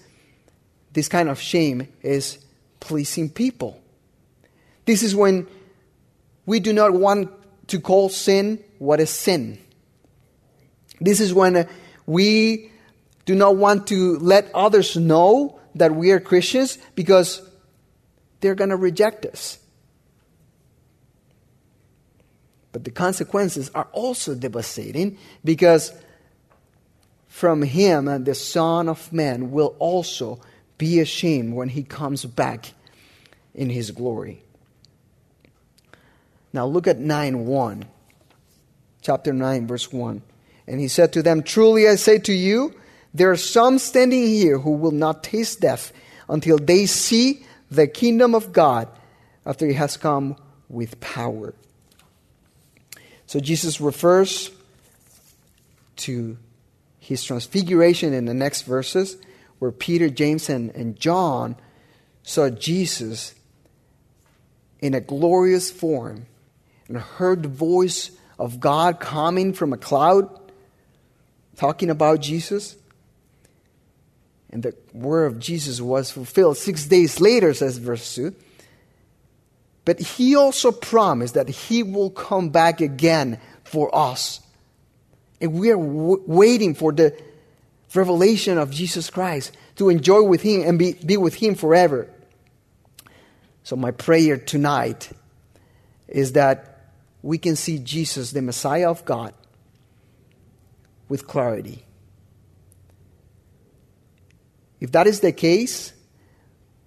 this 0.92 1.08
kind 1.08 1.28
of 1.28 1.40
shame, 1.40 1.88
is 2.02 2.38
pleasing 2.80 3.28
people. 3.28 3.80
This 4.84 5.02
is 5.02 5.14
when 5.14 5.46
we 6.46 6.60
do 6.60 6.72
not 6.72 6.92
want 6.92 7.30
to 7.68 7.80
call 7.80 8.08
sin 8.08 8.62
what 8.78 9.00
is 9.00 9.10
sin. 9.10 9.58
This 11.00 11.20
is 11.20 11.32
when 11.32 11.56
uh, 11.56 11.64
we 12.06 12.70
do 13.24 13.34
not 13.34 13.56
want 13.56 13.86
to 13.88 14.18
let 14.18 14.50
others 14.54 14.96
know 14.96 15.60
that 15.76 15.94
we 15.94 16.10
are 16.10 16.20
Christians 16.20 16.78
because 16.94 17.42
they're 18.40 18.54
going 18.54 18.70
to 18.70 18.76
reject 18.76 19.24
us. 19.26 19.58
But 22.72 22.84
the 22.84 22.90
consequences 22.90 23.70
are 23.74 23.88
also 23.92 24.34
devastating 24.34 25.18
because 25.44 25.92
from 27.28 27.62
him 27.62 28.08
uh, 28.08 28.18
the 28.18 28.34
Son 28.34 28.88
of 28.88 29.12
Man 29.12 29.50
will 29.50 29.76
also 29.78 30.40
be 30.80 30.98
ashamed 30.98 31.52
when 31.52 31.68
he 31.68 31.82
comes 31.82 32.24
back 32.24 32.72
in 33.54 33.68
his 33.68 33.90
glory. 33.90 34.42
Now 36.54 36.66
look 36.66 36.86
at 36.88 36.98
9 36.98 37.46
1. 37.46 37.84
Chapter 39.02 39.32
9, 39.32 39.66
verse 39.66 39.92
1. 39.92 40.22
And 40.66 40.80
he 40.80 40.88
said 40.88 41.12
to 41.12 41.22
them, 41.22 41.42
Truly 41.42 41.86
I 41.86 41.96
say 41.96 42.18
to 42.20 42.32
you, 42.32 42.74
there 43.12 43.30
are 43.30 43.36
some 43.36 43.78
standing 43.78 44.26
here 44.26 44.58
who 44.58 44.72
will 44.72 44.90
not 44.90 45.22
taste 45.22 45.60
death 45.60 45.92
until 46.28 46.58
they 46.58 46.86
see 46.86 47.44
the 47.70 47.86
kingdom 47.86 48.34
of 48.34 48.52
God 48.52 48.88
after 49.44 49.66
it 49.66 49.76
has 49.76 49.96
come 49.96 50.36
with 50.68 50.98
power. 51.00 51.54
So 53.26 53.38
Jesus 53.38 53.80
refers 53.80 54.50
to 55.96 56.38
his 56.98 57.24
transfiguration 57.24 58.12
in 58.12 58.24
the 58.24 58.34
next 58.34 58.62
verses, 58.62 59.16
where 59.60 59.70
Peter, 59.70 60.10
James, 60.10 60.48
and, 60.48 60.70
and 60.70 60.98
John 60.98 61.54
saw 62.24 62.50
Jesus 62.50 63.34
in 64.80 64.94
a 64.94 65.00
glorious 65.00 65.70
form 65.70 66.26
and 66.88 66.96
heard 66.96 67.44
the 67.44 67.48
voice 67.48 68.10
of 68.38 68.58
God 68.58 68.98
coming 68.98 69.52
from 69.52 69.72
a 69.72 69.76
cloud 69.76 70.28
talking 71.56 71.90
about 71.90 72.20
Jesus. 72.20 72.74
And 74.48 74.62
the 74.62 74.74
word 74.92 75.26
of 75.26 75.38
Jesus 75.38 75.80
was 75.80 76.10
fulfilled 76.10 76.56
six 76.56 76.86
days 76.86 77.20
later, 77.20 77.52
says 77.52 77.76
verse 77.76 78.14
2. 78.14 78.34
But 79.84 80.00
he 80.00 80.34
also 80.36 80.72
promised 80.72 81.34
that 81.34 81.48
he 81.48 81.82
will 81.82 82.10
come 82.10 82.48
back 82.48 82.80
again 82.80 83.38
for 83.64 83.94
us. 83.94 84.40
And 85.40 85.52
we 85.52 85.70
are 85.70 85.76
w- 85.76 86.22
waiting 86.26 86.74
for 86.74 86.92
the 86.92 87.14
revelation 87.94 88.58
of 88.58 88.70
Jesus 88.70 89.10
Christ 89.10 89.52
to 89.76 89.88
enjoy 89.88 90.22
with 90.22 90.42
him 90.42 90.62
and 90.62 90.78
be, 90.78 90.92
be 90.92 91.16
with 91.16 91.34
him 91.34 91.54
forever. 91.54 92.08
So, 93.62 93.76
my 93.76 93.90
prayer 93.90 94.36
tonight 94.36 95.10
is 96.08 96.32
that 96.32 96.92
we 97.22 97.38
can 97.38 97.56
see 97.56 97.78
Jesus, 97.78 98.30
the 98.30 98.42
Messiah 98.42 98.90
of 98.90 99.04
God, 99.04 99.34
with 101.08 101.26
clarity. 101.26 101.84
If 104.80 104.92
that 104.92 105.06
is 105.06 105.20
the 105.20 105.32
case, 105.32 105.92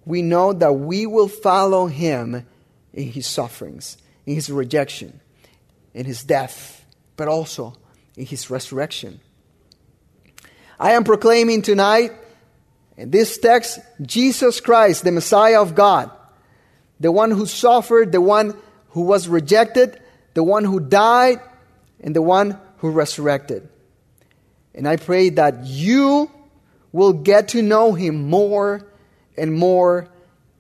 we 0.06 0.22
know 0.22 0.52
that 0.54 0.74
we 0.74 1.06
will 1.06 1.28
follow 1.28 1.86
him 1.86 2.46
in 2.94 3.12
his 3.12 3.28
sufferings, 3.28 3.98
in 4.26 4.36
his 4.36 4.50
rejection, 4.50 5.20
in 5.94 6.06
his 6.06 6.24
death, 6.24 6.86
but 7.16 7.28
also 7.28 7.76
in 8.18 8.26
his 8.26 8.50
resurrection. 8.50 9.20
I 10.84 10.92
am 10.92 11.06
proclaiming 11.06 11.62
tonight 11.62 12.12
in 12.98 13.10
this 13.10 13.38
text 13.38 13.80
Jesus 14.02 14.60
Christ, 14.60 15.06
the 15.06 15.14
Messiah 15.14 15.62
of 15.62 15.76
God, 15.76 16.12
the 17.00 17.10
one 17.10 17.32
who 17.32 17.46
suffered, 17.46 18.12
the 18.12 18.20
one 18.20 18.54
who 18.90 19.04
was 19.04 19.30
rejected, 19.30 19.98
the 20.34 20.44
one 20.44 20.66
who 20.66 20.82
died, 20.82 21.40
and 22.02 22.14
the 22.14 22.22
one 22.22 22.60
who 22.80 22.90
resurrected. 22.90 23.70
And 24.76 24.86
I 24.86 24.98
pray 24.98 25.30
that 25.30 25.64
you 25.64 26.30
will 26.92 27.14
get 27.14 27.48
to 27.50 27.62
know 27.62 27.94
him 27.94 28.28
more 28.30 28.86
and 29.38 29.54
more 29.54 30.10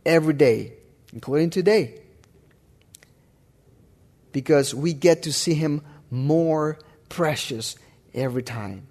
every 0.05 0.35
day, 0.35 0.71
including 1.11 1.49
today. 1.49 1.99
Because 4.31 4.73
we 4.73 4.93
get 4.93 5.23
to 5.23 5.33
see 5.33 5.53
him 5.53 5.81
more 6.09 6.79
precious 7.09 7.75
every 8.13 8.43
time. 8.43 8.87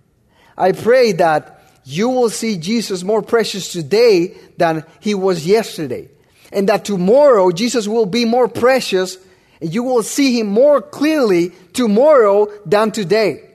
I 0.57 0.73
pray 0.73 1.13
that 1.13 1.63
you 1.85 2.09
will 2.09 2.31
see 2.31 2.57
Jesus 2.57 3.03
more 3.03 3.23
precious 3.23 3.73
today 3.73 4.37
than 4.57 4.85
he 5.01 5.15
was 5.15 5.47
yesterday. 5.47 6.09
And 6.53 6.69
that 6.69 6.85
tomorrow 6.85 7.51
Jesus 7.51 7.89
will 7.89 8.07
be 8.07 8.25
more 8.25 8.49
precious 8.49 9.17
and 9.61 9.73
you 9.73 9.85
will 9.85 10.03
see 10.03 10.39
him 10.41 10.49
more 10.49 10.83
clearly 10.83 11.51
tomorrow 11.73 12.49
than 12.67 12.91
today. 12.91 13.49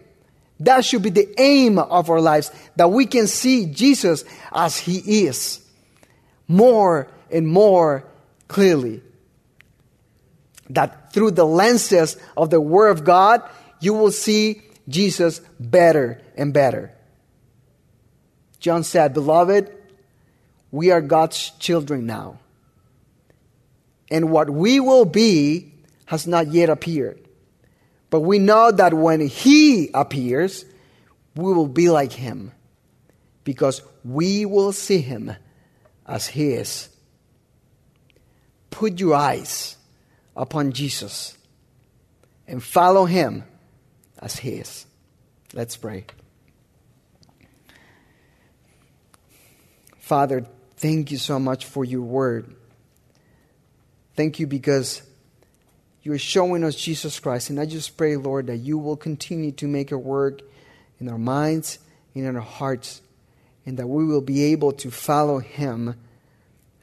That 0.62 0.86
should 0.86 1.04
be 1.04 1.10
the 1.10 1.30
aim 1.40 1.78
of 1.78 2.10
our 2.10 2.22
lives, 2.22 2.50
that 2.78 2.90
we 2.90 3.06
can 3.06 3.28
see 3.28 3.68
Jesus 3.68 4.24
as 4.52 4.78
he 4.78 5.26
is 5.26 5.62
more 6.48 7.08
and 7.30 7.48
more 7.48 8.06
clearly. 8.48 9.02
That 10.70 11.14
through 11.14 11.32
the 11.32 11.46
lenses 11.46 12.18
of 12.36 12.50
the 12.50 12.62
Word 12.62 12.90
of 12.90 13.04
God, 13.04 13.48
you 13.80 13.94
will 13.94 14.12
see 14.12 14.62
Jesus 14.88 15.40
better 15.60 16.22
and 16.36 16.54
better. 16.54 16.94
John 18.60 18.84
said, 18.84 19.14
Beloved, 19.14 19.72
we 20.72 20.92
are 20.92 21.02
God's 21.02 21.52
children 21.60 22.06
now. 22.06 22.40
And 24.10 24.32
what 24.32 24.50
we 24.50 24.80
will 24.80 25.06
be 25.06 25.74
has 26.06 26.26
not 26.26 26.48
yet 26.48 26.70
appeared. 26.70 27.20
But 28.10 28.22
we 28.22 28.40
know 28.40 28.72
that 28.72 28.94
when 28.94 29.28
He 29.28 29.90
appears, 29.94 30.66
we 31.36 31.54
will 31.54 31.68
be 31.68 31.90
like 31.90 32.14
Him 32.14 32.54
because 33.44 33.82
we 34.04 34.46
will 34.46 34.72
see 34.72 35.02
Him 35.02 35.34
as 36.06 36.28
He 36.28 36.54
is. 36.54 36.90
Put 38.70 39.00
your 39.00 39.16
eyes 39.16 39.76
upon 40.36 40.72
Jesus 40.72 41.38
and 42.48 42.64
follow 42.64 43.06
Him 43.06 43.44
as 44.20 44.38
He 44.38 44.52
is. 44.52 44.86
Let's 45.54 45.78
pray. 45.78 46.06
Father, 50.00 50.46
thank 50.78 51.12
you 51.12 51.18
so 51.18 51.40
much 51.40 51.66
for 51.66 51.84
your 51.84 52.02
word. 52.02 52.56
Thank 54.16 54.40
you 54.40 54.48
because 54.48 55.02
you 56.02 56.14
are 56.14 56.18
showing 56.18 56.64
us 56.64 56.76
Jesus 56.76 57.20
Christ. 57.20 57.50
And 57.50 57.60
I 57.60 57.66
just 57.66 57.98
pray, 57.98 58.16
Lord, 58.16 58.48
that 58.48 58.58
you 58.58 58.78
will 58.78 58.96
continue 58.96 59.52
to 59.52 59.68
make 59.68 59.92
a 59.92 59.98
work 59.98 60.42
in 61.00 61.10
our 61.10 61.18
minds 61.18 61.80
and 62.16 62.26
in 62.26 62.36
our 62.36 62.42
hearts, 62.42 63.02
and 63.66 63.78
that 63.78 63.88
we 63.88 64.06
will 64.06 64.22
be 64.22 64.46
able 64.46 64.72
to 64.72 64.90
follow 64.90 65.40
him 65.40 65.96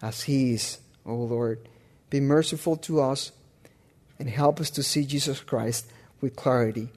as 0.02 0.24
he 0.24 0.52
is, 0.52 0.78
oh 1.06 1.14
Lord. 1.14 1.66
Be 2.10 2.20
merciful 2.20 2.76
to 2.76 3.00
us 3.00 3.32
and 4.18 4.28
help 4.28 4.60
us 4.60 4.70
to 4.70 4.82
see 4.82 5.04
Jesus 5.04 5.40
Christ 5.40 5.90
with 6.20 6.36
clarity, 6.36 6.90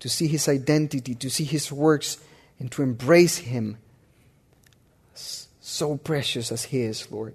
to 0.00 0.08
see 0.08 0.26
his 0.26 0.48
identity, 0.48 1.14
to 1.14 1.30
see 1.30 1.44
his 1.44 1.72
works, 1.72 2.18
and 2.58 2.70
to 2.72 2.82
embrace 2.82 3.38
him 3.38 3.78
so 5.14 5.96
precious 5.96 6.52
as 6.52 6.64
he 6.64 6.82
is, 6.82 7.10
Lord. 7.10 7.34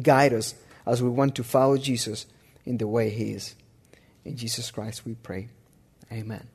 Guide 0.00 0.32
us 0.32 0.54
as 0.86 1.02
we 1.02 1.08
want 1.08 1.34
to 1.36 1.44
follow 1.44 1.76
Jesus 1.76 2.26
in 2.64 2.78
the 2.78 2.86
way 2.86 3.10
He 3.10 3.32
is. 3.32 3.54
In 4.24 4.36
Jesus 4.36 4.70
Christ 4.70 5.04
we 5.04 5.14
pray. 5.14 5.48
Amen. 6.12 6.46